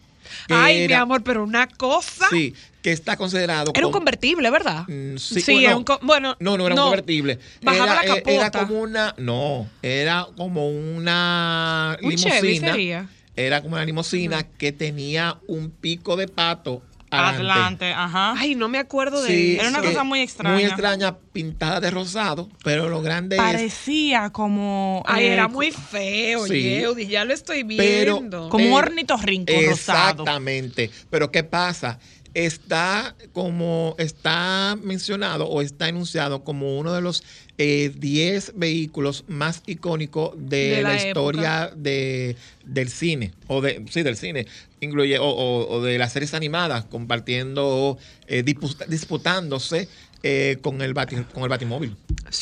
[0.49, 2.26] Ay, mi era- amor, pero una cosa.
[2.30, 4.86] Sí, que está considerado Era un convertible, ¿verdad?
[4.88, 7.39] Mm, Sí, Sí, bueno, era un bueno, no, no era un convertible.
[7.61, 8.68] Bajaba era, la eh, Era capota.
[8.68, 12.72] como una, no, era como una Un Chevy limusina.
[12.72, 13.09] sería.
[13.36, 17.86] Era como una limusina que tenía un pico de pato adelante.
[17.86, 18.34] Adelante, ajá.
[18.38, 19.62] Ay, no me acuerdo de Sí, eso.
[19.62, 20.55] Era una cosa muy extraña.
[20.55, 25.03] Muy extraña, pintada de rosado, pero lo grande es Parecía como.
[25.05, 26.62] Ay, eh, era muy feo, Sí.
[26.62, 28.49] Yeudi, ya lo estoy Pero- viendo.
[28.49, 30.24] Como un Eh, ornitorrinco rosado.
[30.24, 30.91] Exactamente.
[31.10, 31.99] Pero ¿qué pasa?
[32.46, 37.24] Está como está mencionado o está enunciado como uno de los
[37.58, 43.32] eh, 10 vehículos más icónicos de, De la, la historia de, del cine.
[43.48, 44.46] O de, sí, del cine.
[44.82, 49.88] Incluye, o, o- o de las series animadas, compartiendo, eh, disputa- disputándose
[50.22, 51.96] eh, con, el bati- con el batimóvil.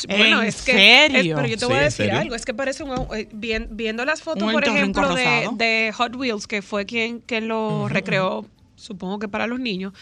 [0.08, 0.72] Bueno, ¿En es que.
[0.72, 1.36] serio?
[1.38, 2.34] es- pero yo te Sí, voy a ¿en decir algo.
[2.34, 3.06] Es que parece un.
[3.16, 7.48] eh, bien- viendo las fotos, Un por ejemplo, de Hot Wheels, que fue quien, quien
[7.48, 8.44] lo recreó,
[8.86, 9.92] supongo que para los niños.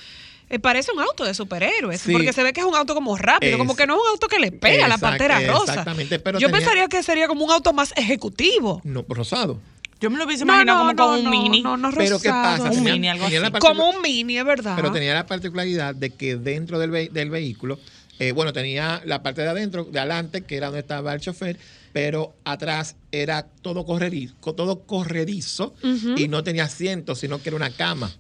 [0.51, 2.13] eh, parece un auto de superhéroes, Sí.
[2.13, 4.29] porque se ve que es un auto como rápido, como que no es un auto
[4.29, 5.73] que le pega a la Exact- pantera rosa.
[5.73, 8.81] exactamente, pero Yo tenía- pensaría que sería como un auto más ejecutivo.
[8.85, 9.59] No, rosado.
[10.01, 11.63] Yo me lo hubiese No, imaginado no, como con no, un mini.
[11.63, 12.65] No, no, Pero ¿qué pasa?
[12.65, 13.59] Un Tenía- mini, algo tenía así.
[13.59, 14.75] Como un mini, es verdad.
[14.77, 17.79] Pero tenía la particularidad de que dentro del, ve- del vehículo
[18.19, 21.59] eh, bueno, tenía la parte de adentro, de adelante, que era donde estaba el chofer,
[21.93, 25.75] pero atrás era todo correrizo, todo correrizo
[26.17, 28.13] y no tenía asiento, sino que era una cama.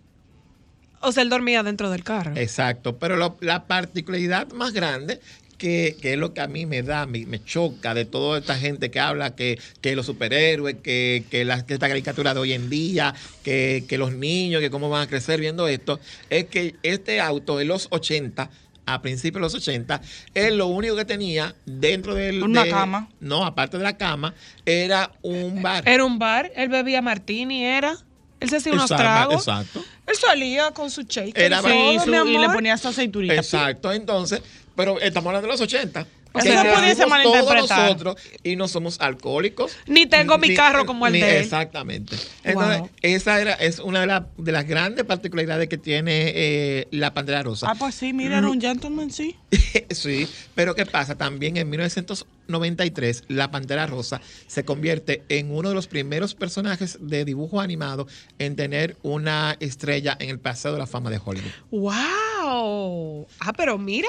[1.04, 2.32] O sea, él dormía dentro del carro.
[2.36, 5.20] Exacto, pero lo- la particularidad más grande,
[5.58, 8.56] que, que es lo que a mí me da, me, me choca de toda esta
[8.56, 12.52] gente que habla que, que los superhéroes, que, que, la, que esta caricatura de hoy
[12.52, 16.74] en día, que, que los niños, que cómo van a crecer viendo esto, es que
[16.82, 18.50] este auto de los 80,
[18.86, 20.02] a principios de los 80,
[20.34, 22.42] él lo único que tenía dentro del...
[22.42, 23.08] Una de- cama.
[23.20, 24.34] No, aparte de la cama,
[24.66, 25.88] era un bar.
[25.88, 27.96] Era un bar, él bebía martini, era.
[28.44, 29.48] Él se hacía unos Exacto, tragos.
[29.48, 29.84] Exacto.
[30.06, 31.36] Él salía con su shake.
[31.36, 31.76] Era todo, Sí,
[32.10, 33.34] mi su- y le ponía su aceiturita.
[33.34, 34.40] Exacto, entonces,
[34.76, 36.06] pero estamos hablando de los 80.
[36.34, 37.58] Eso que se pudiese nacimos malinterpretar.
[37.68, 39.76] Todos nosotros y no somos alcohólicos.
[39.86, 41.42] Ni tengo mi carro como el ni- de él.
[41.44, 42.16] Exactamente.
[42.42, 42.90] Entonces, Wow.
[43.02, 47.42] esa era, es una de, la- de las grandes particularidades que tiene eh, la Pantera
[47.42, 47.68] Rosa.
[47.70, 49.36] Ah, pues sí, mira, era un gentleman, sí.
[49.90, 51.14] sí, pero ¿qué pasa?
[51.16, 57.24] También en 1993, la Pantera Rosa se convierte en uno de los primeros personajes de
[57.24, 58.06] dibujo animado
[58.38, 61.50] en tener una estrella en el Paseo de la Fama de Hollywood.
[61.70, 63.26] ¡Wow!
[63.40, 64.08] Ah, pero mira,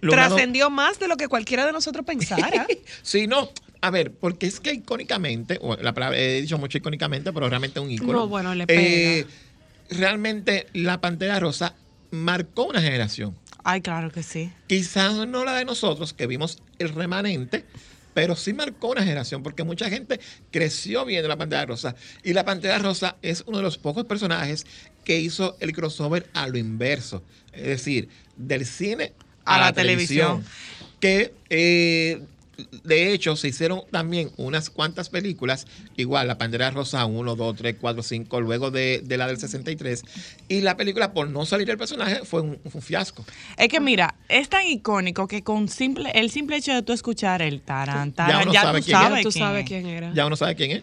[0.00, 2.66] trascendió más de lo que cualquiera de nosotros pensara.
[3.02, 3.50] Sí, no.
[3.80, 7.90] A ver, porque es que icónicamente, la palabra he dicho mucho icónicamente, pero realmente un
[7.90, 8.12] icono.
[8.12, 9.28] No, bueno, le pega.
[9.90, 11.74] realmente la Pantera Rosa
[12.10, 13.36] marcó una generación.
[13.64, 14.50] Ay, claro que sí.
[14.66, 17.64] Quizás no la de nosotros, que vimos el remanente,
[18.14, 20.20] pero sí marcó una generación, porque mucha gente
[20.50, 21.94] creció viendo la Pantera Rosa.
[22.24, 24.66] Y la Pantera Rosa es uno de los pocos personajes
[25.04, 27.22] que hizo el crossover a lo inverso.
[27.52, 29.12] Es decir, del cine
[29.46, 30.42] a, A la, la televisión.
[30.42, 30.66] televisión.
[31.00, 32.20] Que eh,
[32.84, 35.66] de hecho se hicieron también unas cuantas películas,
[35.96, 40.02] igual la Pantera Rosa 1, 2, 3, 4, 5, luego de, de la del 63.
[40.48, 43.24] Y la película, por no salir el personaje, fue un, fiasco.
[43.56, 47.42] Es que mira, es tan icónico que con simple, el simple hecho de tú escuchar
[47.42, 50.12] el tarán, Ya uno ya, sabe tú quién sabes tú quién era.
[50.14, 50.82] Ya uno sabe quién es.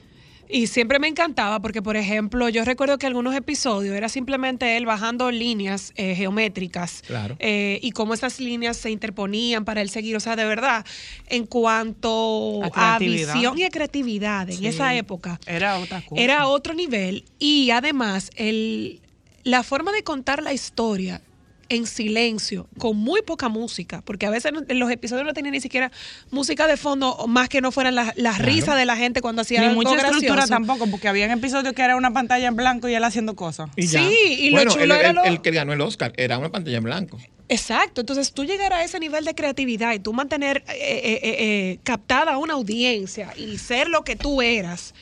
[0.49, 4.85] Y siempre me encantaba porque, por ejemplo, yo recuerdo que algunos episodios era simplemente él
[4.85, 7.35] bajando líneas eh, geométricas Claro.
[7.39, 10.15] eh, y cómo esas líneas se interponían para él seguir.
[10.15, 10.85] O sea, de verdad,
[11.27, 14.67] en cuanto A visión y a creatividad en Sí.
[14.67, 16.21] esa época, Era otra cosa.
[16.21, 17.25] era otro nivel.
[17.39, 19.01] Y además, el,
[19.43, 21.21] la forma de contar la historia
[21.69, 25.61] en silencio, con muy poca música, porque a veces en los episodios no tenía ni
[25.61, 25.91] siquiera
[26.31, 28.51] música de fondo, más que no fueran las, las Claro.
[28.51, 30.49] risas de la gente cuando hacía Ni algo mucha estructura gracioso.
[30.53, 33.69] tampoco, porque había episodios que era una pantalla en blanco y él haciendo cosas.
[33.75, 33.97] Y Sí,
[34.39, 36.51] y lo bueno, chulo el, era el- lo- el que ganó el Oscar era una
[36.51, 37.19] pantalla en blanco.
[37.49, 41.35] Exacto, entonces tú llegar a ese nivel de creatividad y tú mantener eh, eh, eh,
[41.39, 44.93] eh, captada a una audiencia y ser lo que tú eras.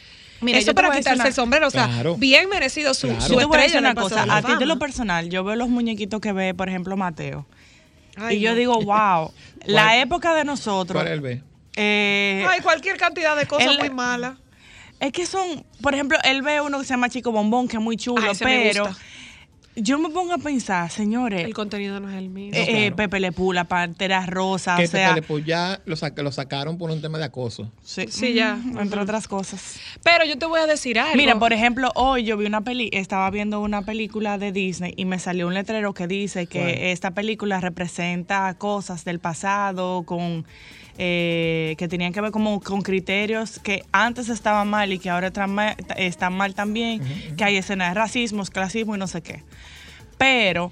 [0.42, 2.16] Mira, Eso para quitarse una- el sombrero, o sea, Claro.
[2.18, 3.22] bien merecido su, Claro.
[3.22, 5.56] su Yo te voy a decir una cosa, a ti de lo personal, yo veo
[5.56, 7.46] los muñequitos que ve, por ejemplo, Mateo.
[8.18, 8.56] Ay, y yo no.
[8.56, 9.32] digo, wow,
[9.66, 11.02] la época de nosotros.
[11.02, 11.44] ¿Cuál el B?
[11.76, 14.34] eh, Hay cualquier cantidad de cosas él- muy malas.
[15.00, 17.82] Es que son, por ejemplo, él ve uno que se llama Chico Bombón, que es
[17.82, 19.04] muy chulo, Ah, pero gusta.
[19.82, 22.58] Yo me pongo a pensar, señores, El contenido no es el mismo.
[22.58, 22.96] eh, eh, claro.
[22.98, 26.22] Pepe Le Pew, la Pantera Rosa, que o sea, Pepe Le Pew ya lo, saca-
[26.24, 27.72] lo sacaron por un tema de acoso.
[27.84, 28.56] sí, Sí, ya.
[28.56, 29.80] mm, entre otras cosas.
[30.04, 31.16] Pero yo te voy a decir algo.
[31.16, 35.06] Mira, por ejemplo, hoy yo vi una peli, estaba viendo una película de Disney y
[35.06, 40.46] me salió un letrero que dice que esta película representa cosas del pasado con
[40.98, 45.28] eh, que tenían que ver como con criterios que antes estaban mal y que ahora
[45.28, 47.02] están mal, están mal también,
[47.38, 49.42] que hay escenas de racismo, clasismo y no sé qué.
[50.22, 50.72] Pero,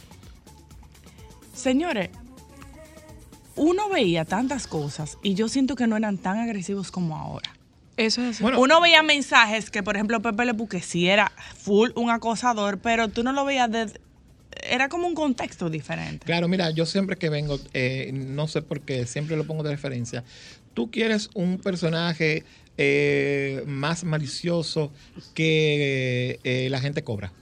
[1.55, 2.11] señores,
[3.55, 7.51] uno veía tantas cosas y yo siento que no eran tan agresivos como ahora.
[7.97, 8.43] Eso es así.
[8.43, 12.11] Bueno, Uno veía mensajes que, por ejemplo, Pepe Le Pew, que sí era full un
[12.11, 13.99] acosador, pero tú no lo veías de...
[14.61, 16.27] Era como un contexto diferente.
[16.27, 19.71] Claro, mira, yo siempre que vengo, eh, no sé por qué, siempre lo pongo de
[19.71, 20.23] referencia.
[20.75, 22.43] Tú quieres un personaje
[22.77, 24.91] eh, más malicioso
[25.33, 27.33] que eh, la gente cobra.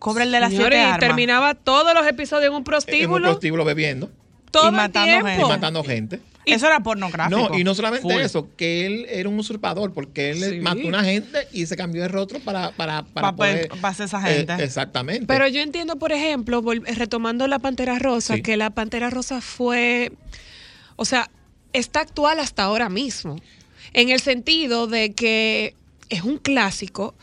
[0.00, 0.98] Cobra el de las Señores, siete y armas.
[1.00, 3.28] terminaba todos los episodios en un En un prostíbulo.
[3.28, 4.10] prostíbulo bebiendo
[4.50, 5.26] todo Y el matando tiempo.
[5.28, 5.42] gente.
[5.44, 6.20] y matando gente.
[6.46, 7.50] Eso era pornográfico.
[7.50, 8.20] No, y no solamente Full.
[8.20, 10.56] eso, que él era un usurpador, porque él Sí.
[10.60, 13.68] mató a una gente y se cambió de rostro para, para, para Pa- poder...
[14.00, 14.54] esa gente.
[14.54, 15.26] Eh, exactamente.
[15.26, 16.62] Pero yo entiendo, por ejemplo,
[16.96, 18.42] retomando la Pantera Rosa, Sí.
[18.42, 20.12] que la Pantera Rosa fue,
[20.96, 21.30] o sea,
[21.74, 23.36] está actual hasta ahora mismo,
[23.92, 25.74] en el sentido de que
[26.08, 27.14] es un clásico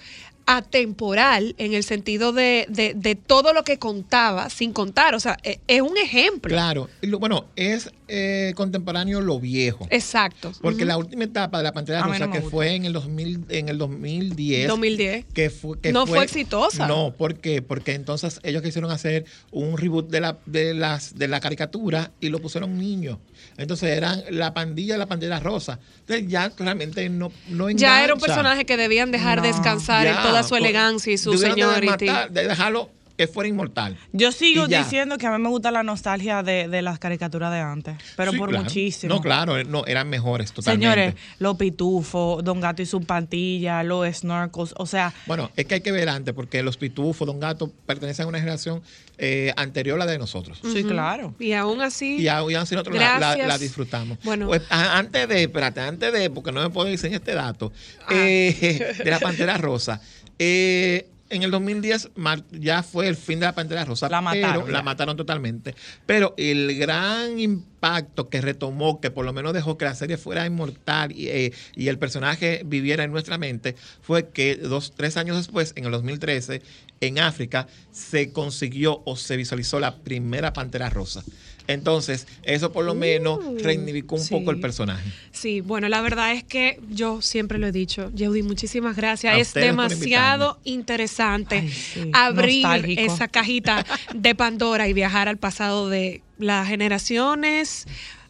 [0.47, 5.37] atemporal, en el sentido de, de- de todo lo que contaba, sin contar, o sea,
[5.43, 6.49] e- es un ejemplo.
[6.49, 6.89] Claro,
[7.19, 9.87] bueno, es eh, contemporáneo lo viejo.
[9.89, 10.51] Exacto.
[10.61, 12.51] Porque la última etapa de la Pantera Rosa, no que gusta.
[12.51, 15.25] fue en el 2000, en el 2010, 2010.
[15.33, 16.87] que fue, que No fue exitosa.
[16.87, 17.61] No, ¿por qué?
[17.61, 22.29] Porque entonces ellos quisieron hacer un reboot de la, de las, de la caricatura y
[22.29, 23.17] lo pusieron niños.
[23.57, 25.79] Entonces eran la pandilla de la Pantera Rosa.
[26.01, 29.43] Entonces ya realmente no, no Ya era un personaje que debían dejar No.
[29.43, 33.97] descansar en toda su elegancia y su de dejarlo que fuera inmortal.
[34.13, 37.59] Yo sigo diciendo que a mí me gusta la nostalgia de, de las caricaturas de
[37.59, 38.63] antes, pero Sí, por claro.
[38.63, 39.15] muchísimo.
[39.15, 40.85] No, claro, no, eran mejores totalmente.
[40.85, 45.75] Señores, los pitufos, Don Gato y su pantilla, los snorkels, o sea, Bueno, es que
[45.75, 48.81] hay que ver antes, porque los pitufos, Don Gato, pertenecen a una generación
[49.17, 50.61] eh, anterior a la de nosotros.
[50.71, 51.33] sí, claro.
[51.39, 52.17] Y aún así.
[52.17, 53.47] Y aún así nosotros la, la- Gracias.
[53.47, 54.19] la disfrutamos.
[54.23, 54.45] Bueno.
[54.47, 57.71] Pues, a- antes de, espérate, antes de, porque no me puedo decir este dato,
[58.01, 58.13] Ah.
[58.13, 59.99] eh, de la Pantera Rosa.
[60.37, 64.09] eh, en el 2010 mar- ya fue el fin de la Pantera Rosa.
[64.09, 65.75] La mataron, pero la mataron totalmente.
[66.05, 70.45] Pero el gran impacto que retomó, que por lo menos dejó que la serie fuera
[70.45, 75.37] inmortal y, eh, y el personaje viviera en nuestra mente, fue que dos, tres años
[75.37, 76.61] después, en el 2013,
[77.01, 81.23] en África, se consiguió o se visualizó la primera Pantera Rosa.
[81.67, 84.33] Entonces, eso por lo menos reivindicó un sí.
[84.33, 85.11] poco el personaje.
[85.31, 89.35] Sí, bueno, la verdad es que yo siempre lo he dicho, Yeudi, muchísimas gracias.
[89.35, 93.01] A es demasiado interesante Ay, sí, abrir nostálgico.
[93.01, 93.85] esa cajita
[94.15, 97.85] de Pandora y viajar al pasado de las generaciones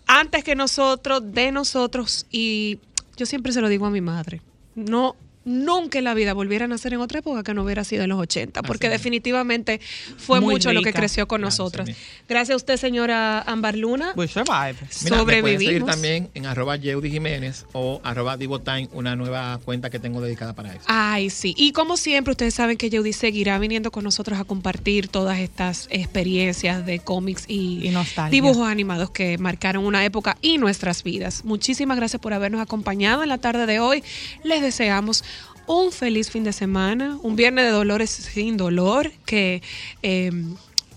[0.07, 2.25] antes que nosotros, de nosotros.
[2.31, 2.79] Y
[3.17, 4.41] yo siempre se lo digo a mi madre,
[4.75, 5.15] no.
[5.47, 8.09] Nunca en la vida volviera a nacer en otra época que no hubiera sido en
[8.09, 9.79] los 80, porque Así definitivamente
[10.17, 11.87] fue Muy mucho lo que creció con Claro, nosotras.
[11.87, 11.95] sí.
[12.27, 14.11] Gracias a usted, señora Ambar Luna.
[14.17, 14.75] We survive.
[15.05, 15.89] Mira, me pueden seguir Sobrevivimos.
[15.89, 20.71] también en arroba Yeudi Jiménez o arroba Divotime, una nueva cuenta que tengo dedicada para
[20.73, 20.81] eso.
[20.87, 21.53] Ay, sí.
[21.57, 25.87] Y como siempre, ustedes saben que Yeudi seguirá viniendo con nosotros a compartir todas estas
[25.91, 27.89] experiencias de cómics y,
[28.31, 31.45] dibujos animados que marcaron una época y nuestras vidas.
[31.45, 34.03] Muchísimas gracias por habernos acompañado en la tarde de hoy.
[34.43, 35.23] Les deseamos
[35.67, 39.61] un feliz fin de semana, un viernes de dolores sin dolor, que
[40.01, 40.31] eh,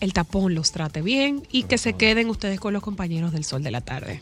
[0.01, 3.63] el tapón los trate bien y que se queden ustedes con los compañeros del sol
[3.63, 4.21] de la tarde.